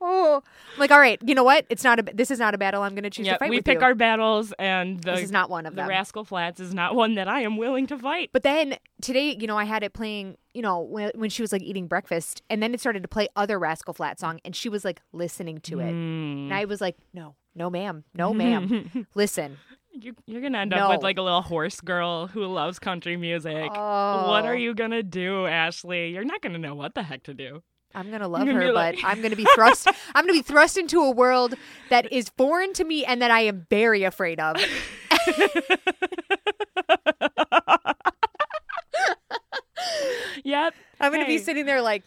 oh. 0.00 0.42
I'm 0.74 0.80
like, 0.80 0.90
all 0.90 0.98
right. 0.98 1.20
You 1.24 1.34
know 1.34 1.44
what? 1.44 1.66
It's 1.68 1.84
not 1.84 1.98
a. 1.98 2.02
This 2.02 2.30
is 2.30 2.38
not 2.38 2.54
a 2.54 2.58
battle. 2.58 2.82
I'm 2.82 2.94
going 2.94 3.04
to 3.04 3.10
choose 3.10 3.26
to 3.26 3.38
fight 3.38 3.50
we 3.50 3.56
with 3.56 3.64
pick 3.64 3.80
you. 3.80 3.84
our 3.84 3.94
battles, 3.94 4.52
and 4.58 5.02
the 5.02 5.12
this 5.12 5.24
is 5.24 5.32
not 5.32 5.50
one 5.50 5.66
of 5.66 5.74
the 5.74 5.82
them. 5.82 5.88
Rascal 5.88 6.24
Flatts 6.24 6.60
is 6.60 6.74
not 6.74 6.94
one 6.94 7.14
that 7.16 7.28
I 7.28 7.40
am 7.40 7.56
willing 7.56 7.86
to 7.88 7.98
fight. 7.98 8.30
But 8.32 8.42
then 8.42 8.76
today, 9.00 9.36
you 9.38 9.46
know, 9.46 9.56
I 9.56 9.64
had 9.64 9.82
it 9.82 9.92
playing, 9.92 10.36
you 10.54 10.62
know, 10.62 10.80
when, 10.80 11.10
when 11.14 11.30
she 11.30 11.42
was 11.42 11.52
like 11.52 11.62
eating 11.62 11.86
breakfast, 11.86 12.42
and 12.48 12.62
then 12.62 12.74
it 12.74 12.80
started 12.80 13.02
to 13.02 13.08
play 13.08 13.28
other 13.36 13.58
Rascal 13.58 13.94
Flat 13.94 14.18
song, 14.20 14.40
and 14.44 14.54
she 14.54 14.68
was 14.68 14.84
like 14.84 15.00
listening 15.12 15.60
to 15.62 15.80
it. 15.80 15.92
Mm. 15.92 16.46
And 16.46 16.54
I 16.54 16.64
was 16.64 16.80
like, 16.80 16.96
no, 17.12 17.34
no, 17.54 17.70
ma'am, 17.70 18.04
no, 18.14 18.32
ma'am. 18.32 19.06
Listen. 19.14 19.58
You, 19.90 20.14
you're 20.26 20.42
gonna 20.42 20.58
end 20.58 20.72
up 20.72 20.90
with 20.90 21.02
like 21.02 21.18
a 21.18 21.22
little 21.22 21.42
horse 21.42 21.80
girl 21.80 22.28
who 22.28 22.44
loves 22.46 22.78
country 22.78 23.16
music. 23.16 23.70
Oh. 23.74 24.28
What 24.28 24.44
are 24.44 24.54
you 24.54 24.74
gonna 24.74 25.02
do, 25.02 25.46
Ashley? 25.46 26.10
You're 26.10 26.24
not 26.24 26.40
gonna 26.40 26.58
know 26.58 26.76
what 26.76 26.94
the 26.94 27.02
heck 27.02 27.24
to 27.24 27.34
do. 27.34 27.62
I'm 27.94 28.10
gonna 28.10 28.28
love 28.28 28.46
gonna 28.46 28.52
her, 28.54 28.68
be 28.68 28.72
but 28.72 28.96
I'm 29.04 29.22
gonna 29.22 29.36
be 29.36 29.46
thrust. 29.54 29.88
I'm 30.14 30.24
gonna 30.24 30.32
be 30.32 30.42
thrust 30.42 30.76
into 30.76 31.00
a 31.00 31.10
world 31.10 31.54
that 31.90 32.12
is 32.12 32.28
foreign 32.36 32.72
to 32.74 32.84
me 32.84 33.04
and 33.04 33.20
that 33.22 33.30
I 33.30 33.40
am 33.40 33.66
very 33.70 34.04
afraid 34.04 34.40
of. 34.40 34.56
Yep. 40.44 40.74
I'm 41.00 41.12
gonna 41.12 41.26
be 41.26 41.38
sitting 41.38 41.66
there 41.66 41.82
like, 41.82 42.02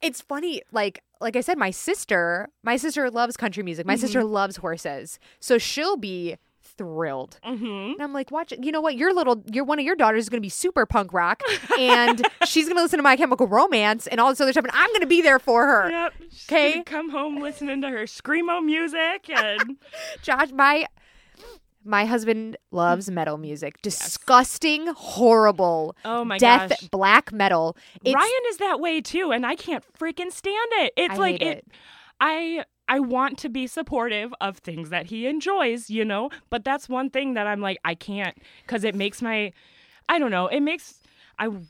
it's 0.00 0.20
funny. 0.20 0.62
Like, 0.72 1.02
like 1.20 1.36
I 1.36 1.40
said, 1.40 1.58
my 1.58 1.70
sister, 1.70 2.48
my 2.62 2.76
sister 2.76 3.10
loves 3.10 3.36
country 3.36 3.62
music. 3.62 3.86
My 3.86 3.96
sister 3.96 4.24
loves 4.24 4.56
horses, 4.56 5.18
so 5.40 5.58
she'll 5.58 5.96
be 5.96 6.36
thrilled. 6.76 7.38
Mm-hmm. 7.44 7.64
And 7.92 8.02
I'm 8.02 8.12
like, 8.12 8.30
watch. 8.30 8.52
it. 8.52 8.64
You 8.64 8.72
know 8.72 8.80
what? 8.80 8.96
Your 8.96 9.14
little, 9.14 9.42
your 9.52 9.64
one 9.64 9.78
of 9.78 9.84
your 9.84 9.96
daughters 9.96 10.24
is 10.24 10.28
gonna 10.28 10.40
be 10.40 10.48
super 10.48 10.86
punk 10.86 11.12
rock, 11.12 11.42
and 11.78 12.26
she's 12.46 12.68
gonna 12.68 12.82
listen 12.82 12.98
to 12.98 13.02
My 13.02 13.16
Chemical 13.16 13.46
Romance 13.46 14.06
and 14.06 14.20
all 14.20 14.30
this 14.30 14.40
other 14.40 14.52
stuff, 14.52 14.64
and 14.64 14.72
I'm 14.74 14.92
gonna 14.92 15.06
be 15.06 15.22
there 15.22 15.38
for 15.38 15.66
her. 15.66 15.90
Yep. 15.90 16.12
She's 16.30 16.46
'Kay. 16.46 16.82
Come 16.84 17.10
home 17.10 17.40
listening 17.40 17.80
to 17.82 17.88
her 17.88 18.04
screamo 18.04 18.64
music 18.64 19.28
and 19.30 19.76
Josh, 20.22 20.50
my 20.52 20.86
my 21.84 22.04
husband 22.04 22.56
loves 22.70 23.10
metal 23.10 23.38
music. 23.38 23.80
Disgusting, 23.82 24.86
horrible, 24.88 25.96
oh 26.04 26.24
my 26.24 26.38
death, 26.38 26.70
gosh. 26.70 26.88
black 26.90 27.32
metal. 27.32 27.76
It's, 28.04 28.14
Ryan 28.14 28.30
is 28.48 28.58
that 28.58 28.80
way 28.80 29.00
too, 29.00 29.32
and 29.32 29.44
I 29.44 29.56
can't 29.56 29.84
freaking 29.98 30.32
stand 30.32 30.68
it. 30.72 30.92
It's 30.96 31.14
I 31.14 31.16
like 31.16 31.42
it, 31.42 31.42
it. 31.42 31.66
I 32.20 32.64
I 32.88 33.00
want 33.00 33.38
to 33.38 33.48
be 33.48 33.66
supportive 33.66 34.34
of 34.40 34.58
things 34.58 34.90
that 34.90 35.06
he 35.06 35.26
enjoys, 35.26 35.88
you 35.90 36.04
know, 36.04 36.30
but 36.50 36.64
that's 36.64 36.88
one 36.88 37.10
thing 37.10 37.34
that 37.34 37.46
I'm 37.46 37.60
like 37.60 37.78
I 37.84 37.94
can't 37.94 38.36
because 38.66 38.84
it 38.84 38.94
makes 38.94 39.22
my 39.22 39.52
I 40.08 40.18
don't 40.18 40.30
know 40.30 40.46
it 40.48 40.60
makes 40.60 41.00
I 41.38 41.46
It's 41.46 41.60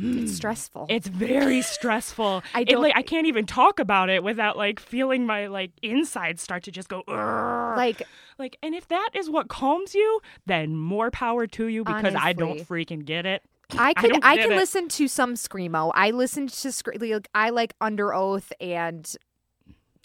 hmm, 0.00 0.26
stressful. 0.26 0.86
It's 0.88 1.06
very 1.08 1.60
stressful. 1.76 2.42
I 2.54 2.64
don't- 2.64 2.82
like 2.82 2.94
I 2.96 3.02
can't 3.02 3.26
even 3.26 3.44
talk 3.46 3.78
about 3.78 4.08
it 4.10 4.22
without 4.24 4.56
like 4.56 4.80
feeling 4.80 5.26
my 5.26 5.46
like 5.48 5.70
insides 5.82 6.42
start 6.42 6.62
to 6.64 6.70
just 6.72 6.88
go 6.88 7.02
"Urgh." 7.06 7.76
like 7.76 8.02
like 8.38 8.56
and 8.62 8.74
if 8.74 8.88
that 8.88 9.10
is 9.14 9.28
what 9.30 9.48
calms 9.48 9.94
you, 9.94 10.20
then 10.46 10.74
more 10.76 11.10
power 11.10 11.46
to 11.48 11.66
you 11.66 11.84
because 11.84 12.14
I 12.18 12.32
don't 12.32 12.58
freaking 12.66 13.04
get 13.04 13.26
it. 13.26 13.42
I 13.78 13.92
could 14.00 14.10
don't 14.10 14.24
I, 14.24 14.36
can 14.38 14.52
it. 14.52 14.56
listen 14.56 14.88
to 14.88 15.06
some 15.08 15.34
screamo. 15.34 15.92
I 15.94 16.10
listen 16.10 16.46
to 16.48 16.72
scre- 16.72 16.92
like 16.98 17.28
I 17.34 17.50
like 17.50 17.78
Underoath 17.78 18.50
and 18.60 19.14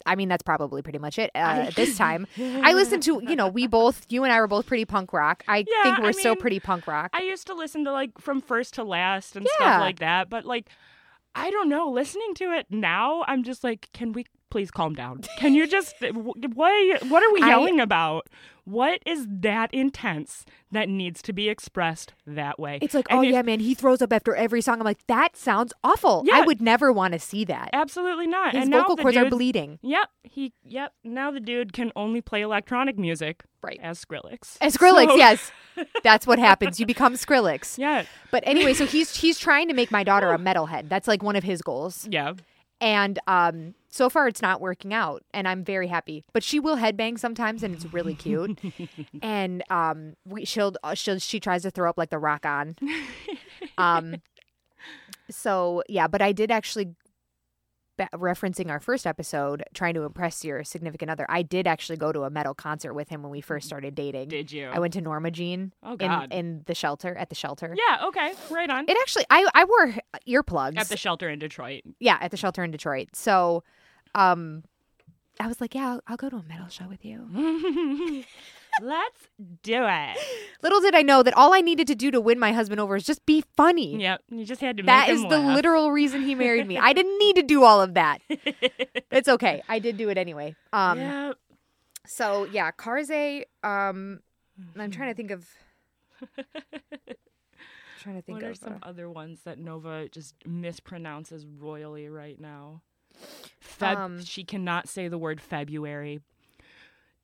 I 0.05 0.15
mean 0.15 0.29
that's 0.29 0.43
probably 0.43 0.81
pretty 0.81 0.99
much 0.99 1.17
it 1.19 1.31
uh, 1.35 1.71
this 1.75 1.97
time. 1.97 2.27
I 2.39 2.73
listen 2.73 2.99
to 3.01 3.21
you 3.27 3.35
know 3.35 3.47
we 3.47 3.67
both 3.67 4.05
you 4.09 4.23
and 4.23 4.31
I 4.33 4.39
were 4.39 4.47
both 4.47 4.65
pretty 4.65 4.85
punk 4.85 5.13
rock. 5.13 5.43
I 5.47 5.59
Yeah, 5.67 5.83
think 5.83 5.99
we're 5.99 6.09
I 6.09 6.11
mean, 6.13 6.37
pretty 6.37 6.59
punk 6.59 6.87
rock. 6.87 7.09
I 7.13 7.21
used 7.21 7.47
to 7.47 7.53
listen 7.53 7.85
to 7.85 7.91
like 7.91 8.11
from 8.19 8.41
first 8.41 8.73
to 8.75 8.83
last 8.83 9.35
and 9.35 9.45
Yeah. 9.45 9.65
stuff 9.71 9.81
like 9.81 9.99
that, 9.99 10.29
but 10.29 10.45
like 10.45 10.69
I 11.35 11.51
don't 11.51 11.69
know, 11.69 11.89
listening 11.89 12.33
to 12.35 12.51
it 12.53 12.65
now, 12.71 13.23
I'm 13.27 13.43
just 13.43 13.63
like, 13.63 13.89
can 13.93 14.11
we 14.11 14.25
please 14.57 14.71
calm 14.71 14.95
down? 14.95 15.21
Can 15.37 15.53
you 15.53 15.67
just 15.67 15.93
wh- 16.01 16.13
what 16.55 17.03
what 17.09 17.21
are 17.23 17.31
we 17.33 17.41
I- 17.43 17.49
yelling 17.49 17.79
about? 17.79 18.27
What 18.65 18.99
is 19.05 19.25
that 19.29 19.73
intense 19.73 20.43
that 20.73 20.89
needs 20.89 21.21
to 21.21 21.31
be 21.31 21.47
expressed 21.47 22.11
that 22.25 22.59
way? 22.59 22.79
it's 22.81 22.93
like 22.93 23.05
And 23.09 23.19
oh 23.19 23.21
if- 23.21 23.31
yeah 23.31 23.41
man 23.43 23.59
he 23.61 23.73
throws 23.75 24.01
up 24.01 24.11
after 24.11 24.35
every 24.35 24.61
song. 24.61 24.79
I'm 24.79 24.83
like 24.83 25.05
that 25.07 25.37
sounds 25.37 25.73
awful. 25.83 26.23
Yeah, 26.25 26.37
I 26.37 26.41
would 26.41 26.59
never 26.59 26.91
want 26.91 27.13
to 27.13 27.19
see 27.19 27.45
that. 27.45 27.69
absolutely 27.71 28.25
not. 28.27 28.55
His 28.55 28.63
and 28.63 28.73
vocal 28.73 28.97
cords 28.97 29.15
are 29.15 29.29
bleeding. 29.29 29.77
Yep, 29.83 30.09
he 30.23 30.53
yep. 30.65 30.91
Now 31.03 31.29
the 31.31 31.39
dude 31.39 31.71
can 31.71 31.91
only 31.95 32.19
play 32.19 32.41
electronic 32.41 32.97
music, 32.97 33.43
Right. 33.61 33.79
As 33.81 34.03
Skrillex. 34.03 34.57
As 34.59 34.75
Skrillex, 34.75 35.07
So- 35.09 35.15
yes. 35.15 35.51
That's 36.03 36.25
what 36.25 36.39
happens. 36.39 36.79
You 36.79 36.85
become 36.87 37.13
Skrillex. 37.13 37.77
Yeah, 37.77 38.03
But 38.31 38.43
anyway, 38.47 38.73
so 38.73 38.85
he's 38.87 39.15
he's 39.15 39.37
trying 39.37 39.67
to 39.67 39.75
make 39.75 39.91
my 39.91 40.03
daughter 40.03 40.31
a 40.33 40.37
metalhead. 40.39 40.89
That's 40.89 41.07
like 41.07 41.21
one 41.21 41.35
of 41.35 41.43
his 41.43 41.61
goals. 41.61 42.07
yeah. 42.11 42.33
And 42.79 43.17
um, 43.27 43.73
so 43.89 44.09
far, 44.09 44.27
it's 44.27 44.41
not 44.41 44.61
working 44.61 44.93
out, 44.93 45.23
and 45.33 45.47
I'm 45.47 45.63
very 45.63 45.87
happy. 45.87 46.23
But 46.33 46.43
she 46.43 46.59
will 46.59 46.77
headbang 46.77 47.17
sometimes, 47.17 47.63
and 47.63 47.73
it's 47.73 47.91
really 47.91 48.13
cute. 48.13 48.59
and 49.21 49.63
um, 49.69 50.13
we 50.25 50.45
she'll, 50.45 50.73
uh, 50.83 50.93
she'll 50.93 51.19
she 51.19 51.39
tries 51.39 51.63
to 51.63 51.71
throw 51.71 51.89
up 51.89 51.97
like 51.97 52.09
the 52.09 52.19
rock 52.19 52.45
on. 52.45 52.75
Um, 53.79 54.15
so 55.29 55.83
yeah, 55.87 56.07
but 56.07 56.21
I 56.21 56.31
did 56.31 56.51
actually. 56.51 56.95
Ba- 57.97 58.09
Referencing 58.13 58.69
our 58.69 58.79
first 58.79 59.05
episode, 59.07 59.63
trying 59.73 59.93
to 59.95 60.03
impress 60.03 60.45
your 60.45 60.63
significant 60.63 61.11
other, 61.11 61.25
I 61.29 61.41
did 61.41 61.67
actually 61.67 61.97
go 61.97 62.11
to 62.11 62.23
a 62.23 62.29
metal 62.29 62.53
concert 62.53 62.93
with 62.93 63.09
him 63.09 63.21
when 63.23 63.31
we 63.31 63.41
first 63.41 63.67
started 63.67 63.95
dating. 63.95 64.29
Did 64.29 64.51
you? 64.51 64.67
I 64.67 64.79
went 64.79 64.93
to 64.93 65.01
Norma 65.01 65.31
Jean 65.31 65.73
Oh 65.83 65.91
in, 65.93 65.97
God. 65.97 66.31
in 66.33 66.63
the 66.65 66.75
shelter 66.75 67.15
at 67.15 67.29
the 67.29 67.35
shelter. 67.35 67.75
yeah. 67.77 68.05
Okay. 68.07 68.33
Right 68.49 68.69
on. 68.69 68.85
It 68.87 68.97
actually, 69.01 69.25
I 69.29 69.47
I 69.53 69.65
wore 69.65 69.95
earplugs 70.27 70.77
At 70.79 70.89
the 70.89 70.97
shelter 70.97 71.29
in 71.29 71.39
Detroit. 71.39 71.81
yeah, 71.99 72.17
at 72.21 72.31
the 72.31 72.37
shelter 72.37 72.63
in 72.63 72.71
Detroit. 72.71 73.09
So, 73.13 73.63
um, 74.15 74.63
I 75.39 75.47
was 75.47 75.61
like, 75.61 75.75
yeah, 75.75 75.87
I'll, 75.93 76.01
I'll 76.07 76.17
go 76.17 76.29
to 76.29 76.37
a 76.37 76.43
metal 76.43 76.67
show 76.67 76.87
with 76.87 77.05
you. 77.05 77.27
Let's 78.81 79.27
do 79.63 79.83
it. 79.85 80.17
Little 80.61 80.81
did 80.81 80.93
I 80.95 81.01
know 81.01 81.23
that 81.23 81.33
all 81.35 81.53
I 81.53 81.61
needed 81.61 81.87
to 81.87 81.95
do 81.95 82.11
to 82.11 82.21
win 82.21 82.37
my 82.39 82.51
husband 82.53 82.79
over 82.79 82.95
is 82.95 83.03
just 83.03 83.25
be 83.25 83.43
funny. 83.55 83.99
Yep. 84.01 84.21
You 84.29 84.45
just 84.45 84.61
had 84.61 84.77
to 84.77 84.83
That 84.83 85.09
is 85.09 85.21
the 85.21 85.39
laugh. 85.39 85.55
literal 85.55 85.91
reason 85.91 86.21
he 86.21 86.35
married 86.35 86.67
me. 86.67 86.77
I 86.77 86.93
didn't 86.93 87.17
need 87.17 87.35
to 87.37 87.43
do 87.43 87.63
all 87.63 87.81
of 87.81 87.93
that. 87.95 88.19
It's 89.09 89.27
okay. 89.29 89.63
I 89.69 89.79
did 89.79 89.97
do 89.97 90.09
it 90.09 90.17
anyway. 90.17 90.55
Um, 90.73 90.99
Yep. 90.99 91.37
so 92.05 92.43
yeah, 92.45 92.71
Karze. 92.71 93.43
Um, 93.63 94.19
I'm 94.77 94.91
trying 94.91 95.09
to 95.09 95.15
think 95.15 95.31
of. 95.31 95.47
trying 98.01 98.15
to 98.15 98.21
think 98.21 98.35
What 98.35 98.43
are 98.43 98.51
of. 98.51 98.57
some 98.57 98.73
uh, 98.73 98.79
other 98.87 99.09
ones 99.09 99.41
that 99.45 99.57
Nova 99.59 100.07
just 100.09 100.35
mispronounces 100.47 101.45
royally 101.59 102.09
right 102.09 102.39
now? 102.39 102.81
Feb- 103.79 103.95
Um, 103.97 104.23
she 104.23 104.43
cannot 104.43 104.87
say 104.89 105.07
the 105.07 105.17
word 105.17 105.39
February. 105.41 106.19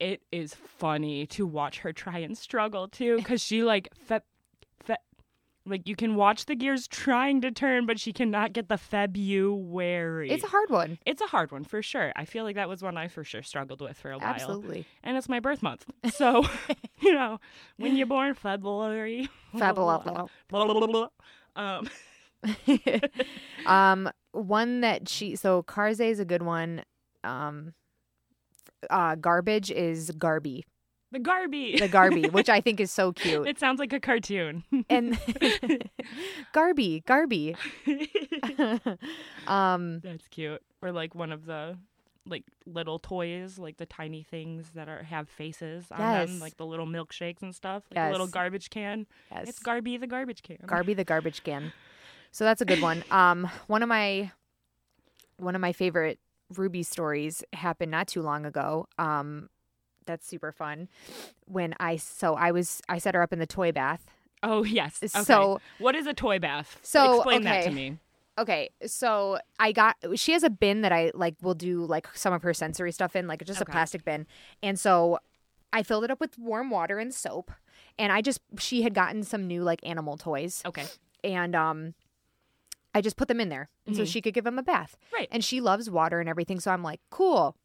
It 0.00 0.22
is 0.32 0.54
funny 0.54 1.26
to 1.28 1.46
watch 1.46 1.80
her 1.80 1.92
try 1.92 2.18
and 2.18 2.36
struggle 2.36 2.88
too, 2.88 3.16
because 3.16 3.40
she 3.40 3.62
like 3.62 3.88
fe- 3.94 4.20
fe- 4.82 4.96
like 5.64 5.88
you 5.88 5.94
can 5.96 6.16
watch 6.16 6.46
the 6.46 6.54
gears 6.56 6.88
trying 6.88 7.40
to 7.42 7.50
turn, 7.52 7.86
but 7.86 7.98
she 8.00 8.12
cannot 8.12 8.52
get 8.52 8.68
the 8.68 8.76
February. 8.76 10.30
it's 10.30 10.44
a 10.44 10.48
hard 10.48 10.68
one. 10.70 10.98
it's 11.06 11.22
a 11.22 11.26
hard 11.26 11.52
one 11.52 11.64
for 11.64 11.80
sure. 11.80 12.12
I 12.16 12.24
feel 12.24 12.42
like 12.44 12.56
that 12.56 12.68
was 12.68 12.82
one 12.82 12.96
I 12.96 13.06
for 13.08 13.22
sure 13.24 13.42
struggled 13.42 13.80
with 13.80 13.96
for 13.96 14.10
a 14.10 14.18
while. 14.18 14.26
Absolutely. 14.34 14.84
and 15.04 15.16
it's 15.16 15.28
my 15.28 15.38
birth 15.40 15.62
month. 15.62 15.86
So, 16.12 16.44
you 17.00 17.12
know, 17.12 17.38
when 17.76 17.96
you're 17.96 18.06
born 18.08 18.34
February, 18.34 19.28
Fabulous. 19.56 20.04
um, 21.56 21.88
um, 23.66 24.10
one 24.34 24.80
that 24.82 25.08
she 25.08 25.36
so 25.36 25.62
Karze 25.62 26.00
is 26.04 26.20
a 26.20 26.24
good 26.24 26.42
one. 26.42 26.82
Um, 27.22 27.72
uh, 28.90 29.14
garbage 29.14 29.70
is 29.70 30.10
Garby, 30.10 30.64
the 31.10 31.18
Garby. 31.18 31.78
the 31.78 31.88
Garby, 31.88 32.28
which 32.32 32.48
I 32.50 32.60
think 32.60 32.80
is 32.80 32.90
so 32.90 33.12
cute. 33.12 33.46
it 33.46 33.58
sounds 33.58 33.78
like 33.78 33.92
a 33.92 34.00
cartoon. 34.00 34.64
And 34.90 35.18
Garby, 36.52 37.02
Garby. 37.06 37.56
um, 39.46 40.00
That's 40.00 40.28
cute. 40.28 40.62
Or 40.82 40.92
like 40.92 41.14
one 41.14 41.32
of 41.32 41.46
the 41.46 41.78
like 42.26 42.44
little 42.66 42.98
toys, 42.98 43.58
like 43.58 43.76
the 43.76 43.86
tiny 43.86 44.22
things 44.22 44.70
that 44.74 44.88
are 44.88 45.02
have 45.02 45.28
faces 45.28 45.86
on 45.90 45.98
them, 45.98 46.40
like 46.40 46.56
the 46.56 46.66
little 46.66 46.86
milkshakes 46.86 47.42
and 47.42 47.54
stuff, 47.54 47.84
like 47.90 48.06
the 48.06 48.12
little 48.12 48.26
garbage 48.26 48.70
can. 48.70 49.06
yes, 49.30 49.48
It's 49.48 49.58
Garby 49.58 49.96
the 49.98 50.06
garbage 50.06 50.42
can. 50.42 50.58
Garby 50.66 50.94
the 50.94 51.04
garbage 51.04 51.42
can. 51.42 51.72
So 52.34 52.42
that's 52.42 52.60
a 52.60 52.64
good 52.64 52.82
one. 52.82 53.04
Um, 53.12 53.48
one 53.68 53.84
of 53.84 53.88
my 53.88 54.32
one 55.36 55.54
of 55.54 55.60
my 55.60 55.72
favorite 55.72 56.18
Ruby 56.52 56.82
stories 56.82 57.44
happened 57.52 57.92
not 57.92 58.08
too 58.08 58.22
long 58.22 58.44
ago. 58.44 58.88
Um, 58.98 59.48
that's 60.04 60.26
super 60.26 60.50
fun. 60.50 60.88
When 61.46 61.76
I 61.78 61.94
so 61.94 62.34
I 62.34 62.50
was 62.50 62.82
I 62.88 62.98
set 62.98 63.14
her 63.14 63.22
up 63.22 63.32
in 63.32 63.38
the 63.38 63.46
toy 63.46 63.70
bath. 63.70 64.04
oh 64.42 64.64
yes. 64.64 64.98
Okay. 65.00 65.22
So 65.22 65.60
what 65.78 65.94
is 65.94 66.08
a 66.08 66.12
toy 66.12 66.40
bath? 66.40 66.80
So, 66.82 67.14
explain 67.18 67.44
that 67.44 67.62
to 67.62 67.70
me. 67.70 67.98
Okay, 68.36 68.70
so 68.84 69.38
I 69.60 69.70
got 69.70 69.94
she 70.16 70.32
has 70.32 70.42
a 70.42 70.50
bin 70.50 70.80
that 70.80 70.90
I 70.90 71.12
like 71.14 71.36
will 71.40 71.54
do 71.54 71.84
like 71.84 72.08
some 72.14 72.32
of 72.32 72.42
her 72.42 72.52
sensory 72.52 72.90
stuff 72.90 73.14
in, 73.14 73.28
like 73.28 73.44
just 73.44 73.60
a 73.60 73.64
plastic 73.64 74.04
bin. 74.04 74.26
And 74.60 74.76
so 74.76 75.20
I 75.72 75.84
filled 75.84 76.02
it 76.02 76.10
up 76.10 76.18
with 76.18 76.36
warm 76.36 76.70
water 76.70 76.98
and 76.98 77.14
soap. 77.14 77.52
And 77.96 78.10
I 78.10 78.22
just 78.22 78.40
she 78.58 78.82
had 78.82 78.92
gotten 78.92 79.22
some 79.22 79.46
new 79.46 79.62
like 79.62 79.78
animal 79.84 80.16
toys 80.16 80.62
Okay. 80.66 80.86
and 81.22 81.54
um 81.54 81.94
I 82.94 83.00
just 83.00 83.16
put 83.16 83.28
them 83.28 83.40
in 83.40 83.48
there 83.48 83.68
and 83.86 83.96
so 83.96 84.04
she 84.04 84.20
could 84.22 84.34
give 84.34 84.44
them 84.44 84.58
a 84.58 84.62
bath. 84.62 84.96
Right. 85.12 85.28
And 85.30 85.44
she 85.44 85.60
loves 85.60 85.90
water 85.90 86.20
and 86.20 86.28
everything, 86.28 86.60
so 86.60 86.70
I'm 86.70 86.82
like, 86.82 87.00
"Cool. 87.10 87.56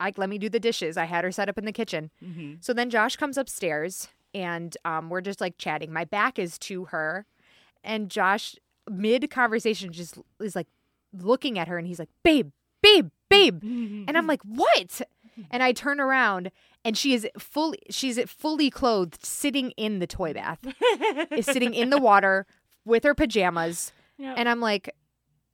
I 0.00 0.12
let 0.16 0.28
me 0.28 0.38
do 0.38 0.48
the 0.48 0.60
dishes." 0.60 0.96
I 0.96 1.04
had 1.04 1.24
her 1.24 1.32
set 1.32 1.48
up 1.48 1.56
in 1.58 1.64
the 1.64 1.72
kitchen. 1.72 2.10
hmm 2.22 2.54
So 2.60 2.72
then 2.72 2.90
Josh 2.90 3.16
comes 3.16 3.38
upstairs 3.38 4.08
and 4.34 4.76
um, 4.84 5.08
we're 5.10 5.20
just 5.20 5.40
like 5.40 5.56
chatting. 5.58 5.92
My 5.92 6.04
back 6.04 6.38
is 6.38 6.58
to 6.60 6.86
her, 6.86 7.24
and 7.82 8.10
Josh, 8.10 8.56
mid 8.90 9.30
conversation, 9.30 9.92
just 9.92 10.18
is 10.40 10.54
like 10.56 10.66
looking 11.12 11.58
at 11.58 11.68
her 11.68 11.78
and 11.78 11.86
he's 11.86 11.98
like, 12.00 12.10
babe, 12.24 12.50
babe, 12.82 13.10
babe. 13.30 13.62
And 13.62 14.18
I'm 14.18 14.26
like, 14.26 14.42
what? 14.42 15.00
And 15.50 15.62
I 15.62 15.72
turn 15.72 16.00
around 16.00 16.50
and 16.84 16.96
she 16.98 17.14
is 17.14 17.26
fully, 17.38 17.78
she's 17.90 18.20
fully 18.28 18.68
clothed, 18.70 19.24
sitting 19.24 19.70
in 19.72 19.98
the 20.00 20.06
toy 20.08 20.32
bath, 20.34 20.58
is 21.30 21.46
sitting 21.46 21.72
in 21.74 21.90
the 21.90 21.98
water 21.98 22.46
with 22.84 23.04
her 23.04 23.14
pajamas. 23.14 23.92
Yeah. 24.18 24.34
And 24.36 24.48
I'm 24.48 24.60
like, 24.60 24.90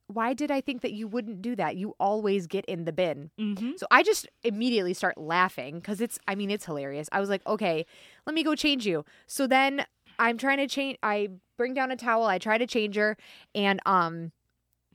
why 0.06 0.34
did 0.34 0.50
I 0.50 0.60
think 0.60 0.82
that 0.82 0.92
you 0.92 1.06
wouldn't 1.06 1.40
do 1.40 1.54
that? 1.56 1.76
You 1.76 1.94
always 2.00 2.46
get 2.46 2.64
in 2.66 2.84
the 2.84 2.92
bin. 2.92 3.30
hmm 3.38 3.72
So 3.76 3.86
I 3.90 4.02
just 4.02 4.26
immediately 4.42 4.92
start 4.94 5.16
laughing 5.18 5.76
because 5.76 6.00
it's, 6.00 6.18
I 6.26 6.34
mean, 6.34 6.50
it's 6.50 6.64
hilarious. 6.66 7.08
I 7.12 7.20
was 7.20 7.28
like, 7.28 7.46
okay, 7.46 7.86
let 8.26 8.34
me 8.34 8.42
go 8.42 8.54
change 8.54 8.86
you. 8.86 9.04
So 9.26 9.46
then 9.46 9.84
I'm 10.18 10.36
trying 10.36 10.58
to 10.58 10.66
change, 10.66 10.98
I 11.02 11.28
bring 11.56 11.74
down 11.74 11.90
a 11.90 11.96
towel, 11.96 12.24
I 12.24 12.38
try 12.38 12.58
to 12.58 12.66
change 12.66 12.96
her, 12.96 13.16
and, 13.54 13.80
um, 13.86 14.32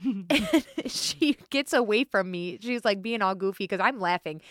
she 0.86 1.38
gets 1.50 1.74
away 1.74 2.04
from 2.04 2.30
me. 2.30 2.58
She's 2.62 2.84
like 2.84 3.02
being 3.02 3.22
all 3.22 3.36
goofy 3.36 3.64
because 3.66 3.80
I'm 3.80 4.00
laughing. 4.00 4.42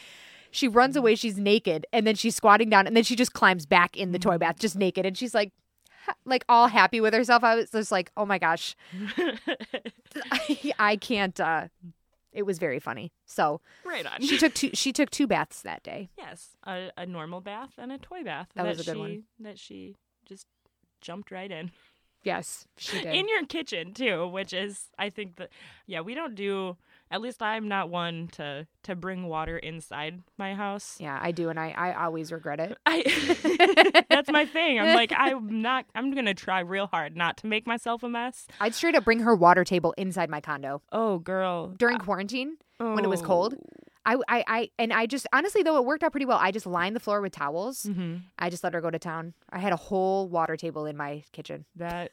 She 0.51 0.69
runs 0.69 0.97
away, 0.97 1.17
she's 1.17 1.37
naked, 1.37 1.85
and 1.93 2.07
then 2.07 2.15
she's 2.15 2.37
squatting 2.37 2.71
down, 2.71 2.87
and 2.87 2.97
then 2.97 3.03
she 3.03 3.17
just 3.17 3.33
climbs 3.33 3.67
back 3.67 3.97
in 3.97 4.13
the 4.13 4.19
toy 4.21 4.39
bath, 4.39 4.59
just 4.61 4.77
naked, 4.77 5.05
and 5.05 5.19
she's 5.19 5.35
like, 5.35 5.53
like 6.25 6.45
all 6.49 6.69
happy 6.69 7.01
with 7.01 7.15
herself. 7.15 7.45
I 7.45 7.55
was 7.57 7.71
just 7.71 7.93
like, 7.93 8.11
oh 8.17 8.27
my 8.27 8.39
gosh, 8.39 8.77
I, 10.31 10.73
I 10.79 10.97
can't. 10.97 11.39
uh 11.41 11.69
It 12.33 12.45
was 12.45 12.59
very 12.59 12.81
funny. 12.81 13.13
So 13.27 13.61
right 13.85 14.07
on. 14.07 14.21
she 14.21 14.39
took 14.39 14.55
two. 14.55 14.71
She 14.75 14.93
took 14.93 15.11
two 15.11 15.27
baths 15.27 15.63
that 15.63 15.83
day. 15.83 16.11
yes, 16.19 16.57
a, 16.67 16.91
a 16.97 17.07
normal 17.07 17.41
bath 17.41 17.73
and 17.79 17.93
a 17.93 17.99
toy 17.99 18.23
bath. 18.25 18.49
That 18.55 18.67
was 18.67 18.81
a 18.81 18.85
she, 18.85 18.91
good 18.91 18.99
one. 18.99 19.23
That 19.41 19.59
she 19.59 19.97
just 20.27 20.47
jumped 21.01 21.31
right 21.31 21.51
in. 21.51 21.71
Yes, 22.23 22.67
she 22.79 23.03
did. 23.03 23.15
in 23.15 23.29
your 23.29 23.45
kitchen 23.47 23.93
too, 23.93 24.27
which 24.27 24.53
is 24.55 24.89
I 24.99 25.11
think 25.11 25.37
that 25.37 25.51
yeah, 25.87 26.01
we 26.01 26.15
don't 26.15 26.35
do 26.35 26.77
at 27.11 27.21
least 27.21 27.43
I'm 27.43 27.69
not 27.69 27.91
one 27.91 28.29
to 28.33 28.67
to 28.85 28.95
bring 28.97 29.27
water 29.29 29.57
inside 29.59 30.23
my 30.39 30.55
house. 30.55 30.97
yeah, 31.01 31.19
I 31.21 31.33
do, 31.33 31.49
and 31.49 31.59
I 31.59 31.71
I 31.71 32.05
always 32.05 32.33
regret 32.33 32.61
it. 32.61 32.77
I 32.87 34.05
that's 34.11 34.31
my 34.31 34.47
thing. 34.47 34.79
I'm 34.81 34.95
like, 34.95 35.13
I'm 35.17 35.63
not. 35.63 35.87
I'm 35.95 36.15
gonna 36.15 36.35
try 36.35 36.61
real 36.61 36.87
hard 36.87 37.17
not 37.17 37.37
to 37.39 37.47
make 37.47 37.67
myself 37.67 38.03
a 38.03 38.09
mess. 38.09 38.47
I'd 38.61 38.75
straight 38.75 38.95
up 38.95 39.05
bring 39.05 39.21
her 39.21 39.35
water 39.35 39.65
table 39.65 39.95
inside 39.97 40.29
my 40.31 40.41
condo 40.41 40.83
Oh, 40.93 41.19
girl. 41.19 41.69
during 41.69 41.99
quarantine 41.99 42.57
when 42.79 43.05
it 43.05 43.09
was 43.09 43.23
oh. 43.23 43.27
cold. 43.27 43.55
I, 44.07 44.17
I, 44.29 44.45
I, 44.47 44.71
and 44.79 44.93
I 44.93 45.07
just 45.07 45.27
honestly 45.33 45.63
though 45.63 45.77
it 45.79 45.85
worked 45.85 46.03
out 46.05 46.13
pretty 46.13 46.27
well. 46.27 46.39
I 46.41 46.51
just 46.51 46.67
lined 46.67 46.95
the 46.95 47.01
floor 47.01 47.21
with 47.21 47.33
towels. 47.33 47.85
Mm-hmm. 47.85 48.17
I 48.39 48.51
just 48.51 48.63
let 48.65 48.75
her 48.75 48.81
go 48.81 48.91
to 48.91 48.99
town. 48.99 49.35
I 49.51 49.59
had 49.59 49.73
a 49.73 49.77
whole 49.77 50.29
water 50.29 50.57
table 50.57 50.87
in 50.87 50.97
my 50.97 51.25
kitchen. 51.33 51.65
That 51.77 52.13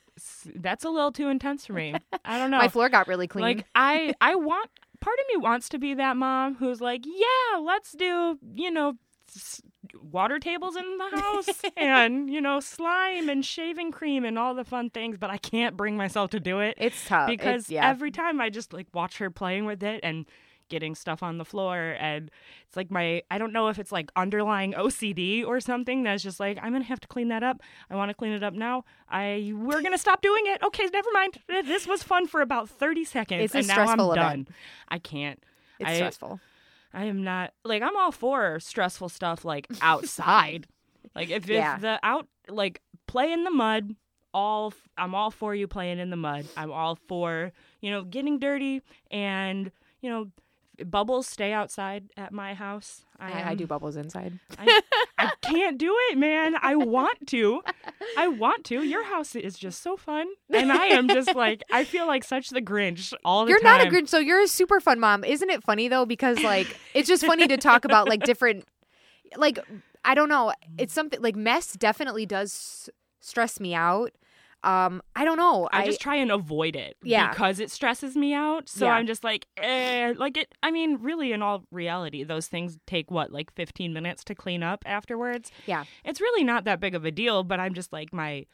that's 0.55 0.85
a 0.85 0.89
little 0.89 1.11
too 1.11 1.27
intense 1.29 1.65
for 1.65 1.73
me. 1.73 1.95
I 2.25 2.37
don't 2.37 2.51
know. 2.51 2.57
My 2.59 2.67
floor 2.69 2.89
got 2.89 3.07
really 3.07 3.27
clean. 3.27 3.43
Like 3.43 3.65
I 3.75 4.13
I 4.21 4.35
want 4.35 4.69
part 4.99 5.17
of 5.19 5.25
me 5.33 5.43
wants 5.43 5.67
to 5.69 5.79
be 5.79 5.93
that 5.95 6.15
mom 6.17 6.55
who's 6.55 6.79
like, 6.81 7.03
"Yeah, 7.05 7.57
let's 7.59 7.91
do, 7.93 8.37
you 8.55 8.69
know, 8.71 8.93
s- 9.35 9.61
water 9.99 10.39
tables 10.39 10.75
in 10.75 10.97
the 10.99 11.17
house 11.19 11.61
and, 11.77 12.29
you 12.29 12.39
know, 12.39 12.59
slime 12.59 13.27
and 13.29 13.43
shaving 13.43 13.91
cream 13.91 14.23
and 14.23 14.37
all 14.37 14.53
the 14.53 14.63
fun 14.63 14.89
things, 14.91 15.17
but 15.17 15.29
I 15.31 15.37
can't 15.37 15.75
bring 15.75 15.97
myself 15.97 16.29
to 16.31 16.39
do 16.39 16.59
it 16.59 16.75
it's 16.77 17.03
tough 17.07 17.27
because 17.27 17.63
It's- 17.63 17.69
yeah. 17.71 17.89
every 17.89 18.11
time 18.11 18.39
I 18.39 18.49
just 18.49 18.73
like 18.73 18.87
watch 18.93 19.17
her 19.17 19.29
playing 19.31 19.65
with 19.65 19.81
it 19.83 19.99
and 20.03 20.25
getting 20.71 20.95
stuff 20.95 21.21
on 21.21 21.37
the 21.37 21.45
floor 21.45 21.95
and 21.99 22.31
it's 22.67 22.75
like 22.75 22.89
my 22.89 23.21
I 23.29 23.37
don't 23.37 23.53
know 23.53 23.67
if 23.67 23.77
it's 23.77 23.91
like 23.91 24.09
underlying 24.15 24.73
OCD 24.73 25.45
or 25.45 25.59
something 25.59 26.01
that's 26.01 26.23
just 26.23 26.39
like 26.39 26.57
I'm 26.63 26.71
going 26.71 26.81
to 26.81 26.87
have 26.87 26.99
to 27.01 27.07
clean 27.07 27.27
that 27.27 27.43
up. 27.43 27.61
I 27.91 27.95
want 27.95 28.09
to 28.09 28.15
clean 28.15 28.31
it 28.31 28.41
up 28.41 28.55
now. 28.55 28.85
I 29.07 29.51
we're 29.53 29.81
going 29.81 29.91
to 29.91 29.99
stop 29.99 30.23
doing 30.23 30.43
it. 30.47 30.63
Okay, 30.63 30.87
never 30.91 31.09
mind. 31.13 31.37
This 31.67 31.85
was 31.85 32.01
fun 32.01 32.25
for 32.25 32.41
about 32.41 32.67
30 32.69 33.03
seconds 33.03 33.43
It's 33.43 33.53
and 33.53 33.67
now 33.67 33.81
I'm 33.81 33.85
stressful 33.99 34.15
done. 34.15 34.47
I 34.87 34.97
can't. 34.97 35.43
it's 35.79 35.89
I, 35.89 35.95
stressful. 35.97 36.39
I 36.93 37.05
am 37.05 37.23
not 37.23 37.53
like 37.63 37.83
I'm 37.83 37.95
all 37.95 38.11
for 38.11 38.59
stressful 38.59 39.09
stuff 39.09 39.45
like 39.45 39.67
outside. 39.81 40.65
like 41.15 41.29
if, 41.29 41.47
Yeah. 41.47 41.75
if 41.75 41.81
the 41.81 41.99
out 42.01 42.27
like 42.49 42.81
play 43.07 43.31
in 43.31 43.43
the 43.43 43.51
mud, 43.51 43.95
all 44.33 44.73
I'm 44.97 45.13
all 45.13 45.31
for 45.31 45.53
you 45.53 45.67
playing 45.67 45.99
in 45.99 46.09
the 46.09 46.15
mud. 46.15 46.45
I'm 46.55 46.71
all 46.71 46.97
for, 47.07 47.51
you 47.81 47.91
know, 47.91 48.03
getting 48.03 48.39
dirty 48.39 48.81
and, 49.09 49.71
you 50.01 50.09
know, 50.09 50.31
bubbles 50.83 51.27
stay 51.27 51.53
outside 51.53 52.09
at 52.17 52.31
my 52.31 52.53
house. 52.53 53.05
I, 53.19 53.31
I, 53.31 53.49
I 53.49 53.55
do 53.55 53.67
bubbles 53.67 53.95
inside. 53.95 54.39
I, 54.57 54.81
I 55.17 55.31
can't 55.41 55.77
do 55.77 55.95
it, 56.09 56.17
man. 56.17 56.55
I 56.61 56.75
want 56.75 57.27
to. 57.27 57.61
I 58.17 58.27
want 58.27 58.65
to. 58.65 58.81
Your 58.81 59.03
house 59.03 59.35
is 59.35 59.57
just 59.57 59.81
so 59.83 59.95
fun. 59.97 60.27
And 60.49 60.71
I 60.71 60.85
am 60.87 61.07
just 61.07 61.35
like 61.35 61.63
I 61.71 61.83
feel 61.83 62.07
like 62.07 62.23
such 62.23 62.49
the 62.49 62.61
Grinch 62.61 63.13
all 63.23 63.45
the 63.45 63.51
You're 63.51 63.59
time. 63.59 63.79
not 63.79 63.87
a 63.87 63.89
Grinch, 63.89 64.09
so 64.09 64.19
you're 64.19 64.41
a 64.41 64.47
super 64.47 64.79
fun 64.79 64.99
mom. 64.99 65.23
Isn't 65.23 65.49
it 65.49 65.63
funny 65.63 65.87
though? 65.87 66.05
Because 66.05 66.41
like 66.41 66.75
it's 66.93 67.07
just 67.07 67.25
funny 67.25 67.47
to 67.47 67.57
talk 67.57 67.85
about 67.85 68.09
like 68.09 68.23
different, 68.23 68.65
like 69.35 69.59
I 70.03 70.15
don't 70.15 70.29
know. 70.29 70.53
It's 70.77 70.93
something 70.93 71.21
like 71.21 71.35
mess 71.35 71.73
definitely 71.73 72.25
does 72.25 72.89
stress 73.19 73.59
me 73.59 73.75
out. 73.75 74.11
Um, 74.63 75.01
I 75.15 75.25
don't 75.25 75.37
know. 75.37 75.67
I 75.73 75.85
just 75.85 75.99
try 75.99 76.15
and 76.17 76.31
avoid 76.31 76.75
it 76.75 76.95
Yeah. 77.01 77.29
because 77.31 77.59
it 77.59 77.71
stresses 77.71 78.15
me 78.15 78.33
out. 78.33 78.69
So 78.69 78.85
Yeah. 78.85 78.93
I'm 78.93 79.07
just 79.07 79.23
like, 79.23 79.47
eh, 79.57 80.13
like 80.17 80.37
it. 80.37 80.53
I 80.61 80.69
mean, 80.69 80.97
really, 81.01 81.31
in 81.31 81.41
all 81.41 81.63
reality, 81.71 82.23
those 82.23 82.47
things 82.47 82.77
take 82.85 83.09
what, 83.09 83.31
like 83.31 83.51
15 83.55 83.91
minutes 83.91 84.23
to 84.25 84.35
clean 84.35 84.61
up 84.61 84.83
afterwards. 84.85 85.51
yeah. 85.65 85.85
It's 86.05 86.21
really 86.21 86.43
not 86.43 86.65
that 86.65 86.79
big 86.79 86.93
of 86.93 87.05
a 87.05 87.11
deal, 87.11 87.43
but 87.43 87.59
I'm 87.59 87.73
just 87.73 87.91
like 87.91 88.13
my. 88.13 88.45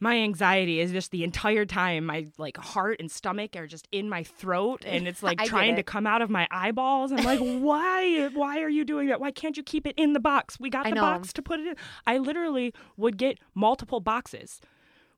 My 0.00 0.14
anxiety 0.18 0.78
is 0.78 0.92
just 0.92 1.10
the 1.10 1.24
entire 1.24 1.64
time. 1.64 2.06
My 2.06 2.28
like 2.38 2.56
heart 2.56 2.98
and 3.00 3.10
stomach 3.10 3.56
are 3.56 3.66
just 3.66 3.88
in 3.90 4.08
my 4.08 4.22
throat, 4.22 4.84
and 4.86 5.08
it's 5.08 5.22
like 5.24 5.40
I 5.40 5.46
trying 5.46 5.74
to 5.74 5.82
come 5.82 6.06
out 6.06 6.22
of 6.22 6.30
my 6.30 6.46
eyeballs. 6.52 7.10
I'm 7.10 7.24
like, 7.24 7.40
why? 7.42 8.28
Why 8.32 8.60
are 8.60 8.68
you 8.68 8.84
doing 8.84 9.08
that? 9.08 9.20
Why 9.20 9.32
can't 9.32 9.56
you 9.56 9.64
keep 9.64 9.88
it 9.88 9.94
in 9.96 10.12
the 10.12 10.20
box? 10.20 10.60
We 10.60 10.70
got 10.70 10.86
I 10.86 10.90
the 10.90 10.94
know. 10.94 11.00
box 11.00 11.32
to 11.32 11.42
put 11.42 11.58
it 11.58 11.66
in. 11.66 11.74
I 12.06 12.18
literally 12.18 12.72
would 12.96 13.16
get 13.18 13.38
multiple 13.56 13.98
boxes 13.98 14.60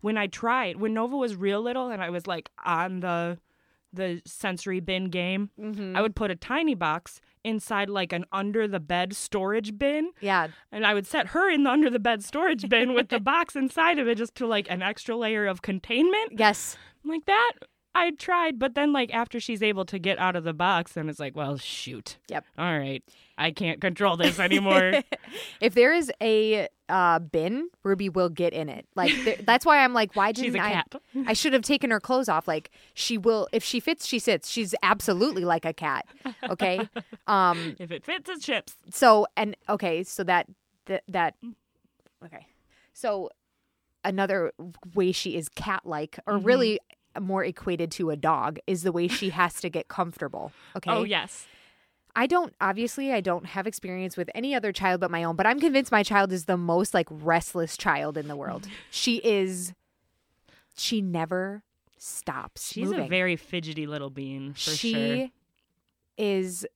when 0.00 0.16
I 0.18 0.26
tried 0.26 0.76
when 0.76 0.94
Nova 0.94 1.16
was 1.16 1.36
real 1.36 1.60
little 1.62 1.90
and 1.90 2.02
I 2.02 2.10
was 2.10 2.26
like 2.26 2.50
on 2.64 3.00
the 3.00 3.38
the 3.92 4.22
sensory 4.24 4.78
bin 4.80 5.06
game, 5.10 5.50
Mm-hmm. 5.60 5.96
I 5.96 6.00
would 6.00 6.14
put 6.14 6.30
a 6.30 6.36
tiny 6.36 6.74
box 6.76 7.20
inside 7.42 7.90
like 7.90 8.12
an 8.12 8.24
under 8.30 8.68
the 8.68 8.78
bed 8.78 9.16
storage 9.16 9.76
bin 9.78 10.10
Yeah. 10.20 10.48
and 10.70 10.86
I 10.86 10.94
would 10.94 11.06
set 11.08 11.28
her 11.28 11.50
in 11.50 11.64
the 11.64 11.70
under 11.70 11.90
the 11.90 11.98
bed 11.98 12.22
storage 12.22 12.68
bin 12.68 12.94
with 12.94 13.08
the 13.08 13.18
box 13.32 13.56
inside 13.56 13.98
of 13.98 14.06
it 14.06 14.16
just 14.18 14.34
to 14.36 14.46
like 14.46 14.70
an 14.70 14.80
extra 14.82 15.16
layer 15.16 15.46
of 15.46 15.62
containment. 15.62 16.32
Yes. 16.38 16.76
Like 17.04 17.24
that 17.26 17.52
I 17.94 18.12
tried, 18.12 18.58
but 18.58 18.74
then 18.74 18.92
like 18.92 19.12
after 19.12 19.40
she's 19.40 19.62
able 19.62 19.84
to 19.86 19.98
get 19.98 20.18
out 20.18 20.36
of 20.36 20.44
the 20.44 20.52
box 20.52 20.92
then 20.92 21.08
it's 21.08 21.18
like, 21.18 21.34
well, 21.34 21.56
shoot. 21.58 22.18
Yep. 22.28 22.44
All 22.56 22.78
right. 22.78 23.02
I 23.36 23.50
can't 23.50 23.80
control 23.80 24.16
this 24.16 24.38
anymore. 24.38 24.92
If 25.60 25.74
there 25.74 25.92
is 25.92 26.10
a 26.22 26.66
uh, 26.88 27.18
bin, 27.20 27.68
Ruby 27.84 28.08
will 28.08 28.28
get 28.30 28.52
in 28.52 28.68
it. 28.68 28.86
Like 28.96 29.12
there, 29.24 29.36
that's 29.44 29.64
why 29.66 29.84
I'm 29.84 29.92
like, 29.92 30.16
why 30.16 30.28
she's 30.32 30.52
didn't 30.52 30.56
a 30.60 30.64
I? 30.64 30.70
cat. 30.72 30.94
I 31.26 31.32
should 31.34 31.52
have 31.52 31.62
taken 31.62 31.90
her 31.90 32.00
clothes 32.00 32.28
off. 32.28 32.48
Like 32.48 32.70
she 32.94 33.16
will, 33.18 33.46
if 33.52 33.62
she 33.62 33.78
fits, 33.80 34.06
she 34.06 34.18
sits. 34.18 34.48
She's 34.48 34.74
absolutely 34.82 35.44
like 35.44 35.64
a 35.64 35.72
cat. 35.72 36.06
Okay. 36.48 36.88
Um. 37.26 37.76
If 37.78 37.90
it 37.92 38.04
fits, 38.04 38.28
it 38.28 38.42
ships. 38.42 38.74
So 38.90 39.26
and 39.36 39.56
okay. 39.68 40.02
So 40.02 40.24
that 40.24 40.46
that 40.86 41.02
that. 41.08 41.34
Okay. 42.24 42.46
So 42.92 43.30
another 44.04 44.52
way 44.94 45.12
she 45.12 45.36
is 45.36 45.48
cat-like, 45.48 46.18
or 46.26 46.34
Mm-hmm. 46.34 46.46
really 46.46 46.80
more 47.18 47.44
equated 47.44 47.90
to 47.92 48.10
a 48.10 48.16
dog, 48.16 48.58
is 48.66 48.82
the 48.82 48.92
way 48.92 49.08
she 49.08 49.30
has 49.40 49.60
to 49.60 49.70
get 49.70 49.88
comfortable. 49.88 50.52
Okay. 50.76 50.90
Oh, 50.90 51.04
yes. 51.04 51.46
I 52.16 52.26
don't 52.26 52.54
obviously 52.60 53.12
I 53.12 53.20
don't 53.20 53.46
have 53.46 53.68
experience 53.68 54.16
with 54.16 54.28
any 54.34 54.52
other 54.52 54.72
child 54.72 55.00
but 55.00 55.12
my 55.12 55.22
own, 55.22 55.36
but 55.36 55.46
I'm 55.46 55.60
convinced 55.60 55.92
my 55.92 56.02
child 56.02 56.32
is 56.32 56.46
the 56.46 56.56
most 56.56 56.92
like 56.92 57.06
restless 57.08 57.76
child 57.76 58.18
in 58.18 58.26
the 58.26 58.34
world. 58.34 58.66
she 58.90 59.18
is 59.18 59.74
she 60.74 61.00
never 61.00 61.62
stops. 61.98 62.72
She's 62.72 62.88
moving. 62.88 63.06
a 63.06 63.08
very 63.08 63.36
fidgety 63.36 63.86
little 63.86 64.10
bean, 64.10 64.54
for 64.54 64.70
she 64.70 64.92
sure. 64.92 65.28
is 66.18 66.66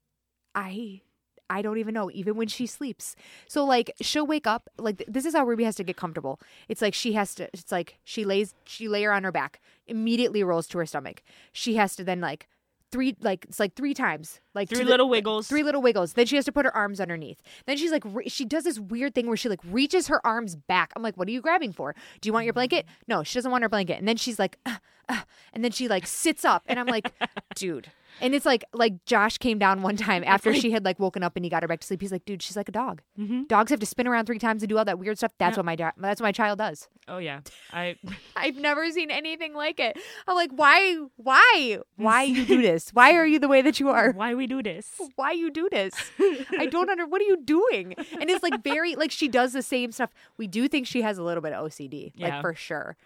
I 0.55 1.01
I 1.51 1.63
don't 1.63 1.79
even 1.79 1.95
know 1.95 2.11
even 2.13 2.37
when 2.37 2.49
she 2.49 2.67
sleeps. 2.67 3.15
So 3.49 3.65
like 3.65 3.93
she'll 4.01 4.27
wake 4.27 4.47
up 4.47 4.69
like 4.79 4.99
th- 4.99 5.09
this 5.11 5.25
is 5.25 5.35
how 5.35 5.45
Ruby 5.45 5.65
has 5.65 5.77
to 5.77 5.85
get 5.85 5.97
comfortable. 5.97 6.41
It's 6.69 6.83
like 6.83 6.95
she 6.95 7.13
has 7.13 7.35
to 7.37 7.45
it's 7.53 7.71
like 7.73 7.99
she 8.05 8.25
lays 8.25 8.55
she 8.65 8.89
lay 8.89 9.03
her 9.05 9.13
on 9.13 9.25
her 9.25 9.33
back, 9.33 9.61
immediately 9.87 10.43
rolls 10.43 10.67
to 10.69 10.79
her 10.79 10.87
stomach. 10.87 11.23
She 11.53 11.77
has 11.77 11.95
to 11.97 12.05
then 12.05 12.21
like 12.21 12.49
three 12.91 13.17
like 13.21 13.45
it's 13.49 13.59
like 13.59 13.75
three 13.75 13.93
times 13.95 14.41
like 14.55 14.69
Three 14.69 14.79
the- 14.79 14.85
little 14.85 15.09
wiggles. 15.09 15.49
Three 15.49 15.63
little 15.65 15.83
wiggles. 15.83 16.13
Then 16.15 16.27
she 16.27 16.37
has 16.37 16.45
to 16.45 16.53
put 16.53 16.65
her 16.65 16.75
arms 16.77 17.01
underneath. 17.01 17.43
Then 17.67 17.77
she's 17.77 17.91
like, 17.91 18.05
re- 18.07 18.29
she 18.29 18.45
does 18.45 18.65
this 18.65 18.79
weird 18.79 19.15
thing 19.15 19.27
where 19.27 19.37
she 19.37 19.49
like 19.49 19.61
reaches 19.69 20.07
her 20.09 20.25
arms 20.27 20.55
back. 20.57 20.93
I'm 20.97 21.03
like, 21.03 21.17
what 21.17 21.27
are 21.29 21.33
you 21.33 21.41
grabbing 21.41 21.73
for? 21.73 21.95
Do 22.21 22.29
you 22.29 22.33
want 22.33 22.45
your 22.47 22.55
blanket? 22.55 22.87
No, 23.09 23.23
she 23.23 23.35
doesn't 23.37 23.51
want 23.51 23.63
her 23.63 23.69
blanket. 23.69 23.99
And 23.99 24.07
then 24.09 24.17
she's 24.17 24.39
like, 24.39 24.59
"Uh, 24.65 24.77
uh," 25.09 25.23
and 25.53 25.65
then 25.65 25.73
she 25.73 25.89
like 25.89 26.07
sits 26.07 26.45
up, 26.45 26.63
and 26.67 26.79
I'm 26.81 26.87
like, 26.87 27.13
dude. 27.55 27.91
And 28.21 28.35
it's 28.35 28.47
like 28.47 28.65
like 28.73 29.05
Josh 29.07 29.39
came 29.39 29.59
down 29.59 29.83
one 29.83 29.97
time 29.97 30.23
after 30.25 30.55
she 30.55 30.71
had 30.71 30.85
like 30.85 30.99
woken 31.01 31.23
up 31.23 31.35
and 31.37 31.45
he 31.45 31.51
got 31.51 31.63
her 31.63 31.69
back 31.69 31.81
to 31.81 31.87
sleep. 31.87 32.01
He's 32.01 32.13
like, 32.13 32.25
dude, 32.25 32.43
she's 32.43 32.57
like 32.57 32.69
a 32.69 32.73
dog. 32.73 33.03
Mhm. 33.19 33.49
Dogs 33.49 33.71
have 33.71 33.81
to 33.81 33.87
spin 33.87 34.07
around 34.07 34.27
three 34.27 34.39
times 34.39 34.63
and 34.63 34.69
do 34.69 34.79
all 34.79 34.85
that 34.85 34.99
weird 34.99 35.19
stuff. 35.19 35.33
That's 35.39 35.55
Yeah. 35.57 35.59
what 35.61 35.65
my 35.67 35.77
do- 35.77 35.91
that's 35.99 36.21
what 36.21 36.27
my 36.29 36.33
child 36.33 36.59
does. 36.59 36.89
Oh 37.09 37.19
yeah, 37.19 37.41
I 37.73 37.97
I've 38.37 38.57
never 38.57 38.91
seen 38.91 39.11
anything 39.11 39.53
like 39.55 39.81
it. 39.81 39.99
I'm 40.29 40.37
like, 40.37 40.51
why, 40.53 40.97
why, 41.17 41.79
why 41.97 42.23
you 42.23 42.45
do 42.47 42.63
this? 42.71 42.91
Why 42.93 43.13
are 43.15 43.27
you 43.27 43.39
the 43.39 43.49
way 43.49 43.63
that 43.63 43.81
you 43.81 43.89
are? 43.91 44.13
why 44.13 44.35
we 44.35 44.47
do 44.47 44.63
this? 44.63 44.89
why 45.17 45.33
you 45.33 45.51
do 45.51 45.69
this 45.71 45.93
i 46.59 46.67
don't 46.67 46.89
under 46.89 47.07
what 47.07 47.21
are 47.21 47.25
you 47.25 47.37
doing 47.45 47.95
and 48.21 48.31
it's 48.31 48.43
like 48.43 48.63
very 48.63 48.95
like 48.95 49.11
she 49.11 49.29
does 49.29 49.53
the 49.53 49.63
same 49.63 49.93
stuff 49.93 50.11
we 50.39 50.47
do 50.47 50.67
think 50.69 50.87
she 50.87 51.03
has 51.03 51.19
a 51.19 51.23
little 51.23 51.43
bit 51.43 51.53
of 51.53 51.67
ocd 51.67 52.13
Yeah. 52.15 52.29
like 52.29 52.41
for 52.41 52.55
sure 52.55 52.97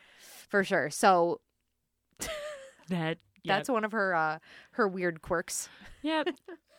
for 0.49 0.63
sure 0.65 0.91
so 0.91 1.41
That 2.89 3.19
that's 3.45 3.69
one 3.69 3.85
of 3.85 3.93
her 3.93 4.15
uh 4.15 4.39
her 4.73 4.89
weird 4.89 5.23
quirks 5.23 5.69
yeah. 6.03 6.25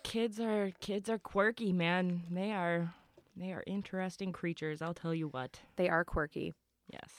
Kids 0.04 0.39
are 0.39 0.72
kids 0.80 1.10
are 1.10 1.17
quirky, 1.19 1.74
man. 1.74 2.24
They 2.32 2.52
are 2.52 2.93
they 3.36 3.52
are 3.52 3.63
interesting 3.67 4.32
creatures. 4.32 4.82
I'll 4.82 4.93
tell 4.93 5.13
you 5.13 5.28
what. 5.28 5.60
they 5.76 5.89
are 5.89 6.04
quirky 6.04 6.54
Yes. 6.91 7.10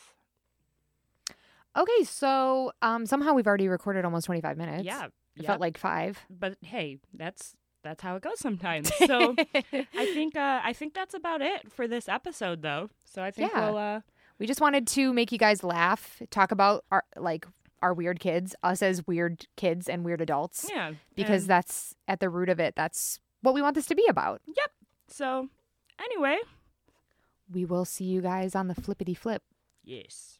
okay 1.77 2.05
so 2.05 2.73
um 2.83 3.07
somehow 3.07 3.33
we've 3.33 3.47
already 3.47 3.69
recorded 3.69 4.05
almost 4.05 4.27
25 4.27 4.57
minutes 4.57 4.85
yeah. 4.85 5.05
it 5.05 5.13
yep. 5.37 5.47
felt 5.47 5.61
like 5.61 5.79
five 5.79 6.19
but 6.29 6.57
hey, 6.63 6.99
that's 7.15 7.55
that's 7.83 8.03
how 8.03 8.15
it 8.17 8.23
goes 8.23 8.39
sometimes. 8.39 8.91
So 9.07 9.35
I 9.35 10.05
think 10.13 10.37
uh, 10.37 10.61
I 10.63 10.75
think 10.75 10.93
that's 10.93 11.15
about 11.15 11.41
it 11.41 11.73
for 11.73 11.89
this 11.89 12.11
episode, 12.11 12.61
though. 12.61 12.91
So 13.07 13.23
I 13.23 13.31
think 13.31 13.51
Yeah. 13.55 13.71
we'll 13.71 13.79
uh, 13.79 14.01
we 14.39 14.47
just 14.47 14.61
wanted 14.61 14.87
to 14.89 15.15
make 15.15 15.33
you 15.33 15.39
guys 15.39 15.65
laugh 15.65 16.21
talk 16.31 16.53
about 16.53 16.85
our 16.91 17.05
like 17.17 17.47
our 17.83 17.95
weird 17.95 18.21
kids 18.21 18.55
us 18.63 18.83
as 18.83 19.07
weird 19.07 19.47
kids 19.57 19.89
and 19.89 20.05
weird 20.05 20.21
adults 20.21 20.67
yeah 20.71 20.93
because 21.15 21.47
that's 21.47 21.95
at 22.09 22.21
the 22.21 22.29
root 22.29 22.49
of 22.49 22.61
it 22.61 22.75
that's 22.77 23.19
what 23.43 23.55
we 23.55 23.63
want 23.63 23.75
this 23.75 23.87
to 23.87 23.95
be 23.95 24.07
about 24.09 24.41
Yep. 24.47 24.71
so 25.09 25.49
anyway, 26.03 26.39
we 27.53 27.65
will 27.65 27.85
see 27.85 28.05
you 28.05 28.21
guys 28.21 28.55
on 28.55 28.69
the 28.69 28.75
flippity 28.75 29.15
flip 29.15 29.43
yes. 29.85 30.37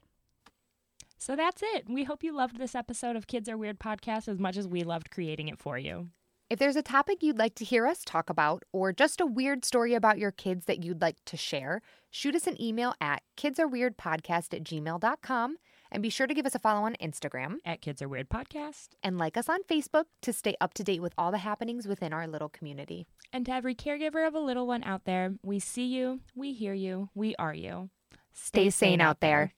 So 1.19 1.37
that's 1.37 1.63
it. 1.63 1.85
We 1.87 2.05
hope 2.05 2.25
you 2.25 2.35
loved 2.35 2.57
this 2.59 2.75
episode 2.75 3.15
of 3.15 3.27
Kids 3.27 3.47
Are 3.51 3.57
Weird 3.59 3.79
podcast 3.79 4.27
as 4.27 4.39
much 4.39 4.57
as 4.57 4.67
we 4.67 4.85
loved 4.85 5.11
creating 5.11 5.49
it 5.49 5.59
for 5.59 5.77
you. 5.77 6.09
If 6.49 6.59
there's 6.59 6.77
a 6.77 6.83
topic 6.83 7.23
you'd 7.23 7.37
like 7.39 7.55
to 7.57 7.65
hear 7.65 7.87
us 7.87 8.03
talk 8.07 8.31
about, 8.31 8.63
or 8.73 8.91
just 8.95 9.21
a 9.21 9.27
weird 9.27 9.63
story 9.63 9.93
about 9.93 10.17
your 10.19 10.31
kids 10.31 10.65
that 10.65 10.83
you'd 10.83 11.03
like 11.03 11.17
to 11.27 11.37
share, 11.37 11.83
shoot 12.11 12.35
us 12.35 12.47
an 12.47 12.61
email 12.61 12.95
at 13.03 13.23
kidsareweirdpodcast 13.37 14.55
at 14.55 14.65
gmail.com 14.65 15.57
and 15.93 16.03
be 16.03 16.11
sure 16.11 16.27
to 16.27 16.35
give 16.35 16.47
us 16.47 16.55
a 16.55 16.59
follow 16.59 16.85
on 16.87 16.97
Instagram 17.01 17.57
At 17.65 17.81
Kids 17.81 18.01
Are 18.03 18.09
Weird 18.09 18.29
Podcast. 18.29 18.91
and 19.03 19.19
like 19.19 19.37
us 19.37 19.49
on 19.49 19.63
Facebook 19.65 20.05
to 20.23 20.33
stay 20.33 20.55
up 20.61 20.75
to 20.75 20.85
date 20.85 21.03
with 21.03 21.13
all 21.19 21.31
the 21.31 21.39
happenings 21.39 21.87
within 21.89 22.13
our 22.13 22.27
little 22.27 22.49
community. 22.49 23.07
And 23.33 23.47
to 23.47 23.53
every 23.53 23.75
caregiver 23.75 24.27
of 24.27 24.35
a 24.35 24.41
little 24.41 24.67
one 24.67 24.85
out 24.85 25.05
there, 25.05 25.35
we 25.43 25.59
see 25.59 25.87
you, 25.87 26.21
we 26.35 26.53
hear 26.53 26.75
you, 26.75 27.09
we 27.15 27.35
are 27.37 27.55
you. 27.55 27.91
Stay 28.33 28.71
sane 28.71 29.01
out 29.01 29.21
there. 29.21 29.53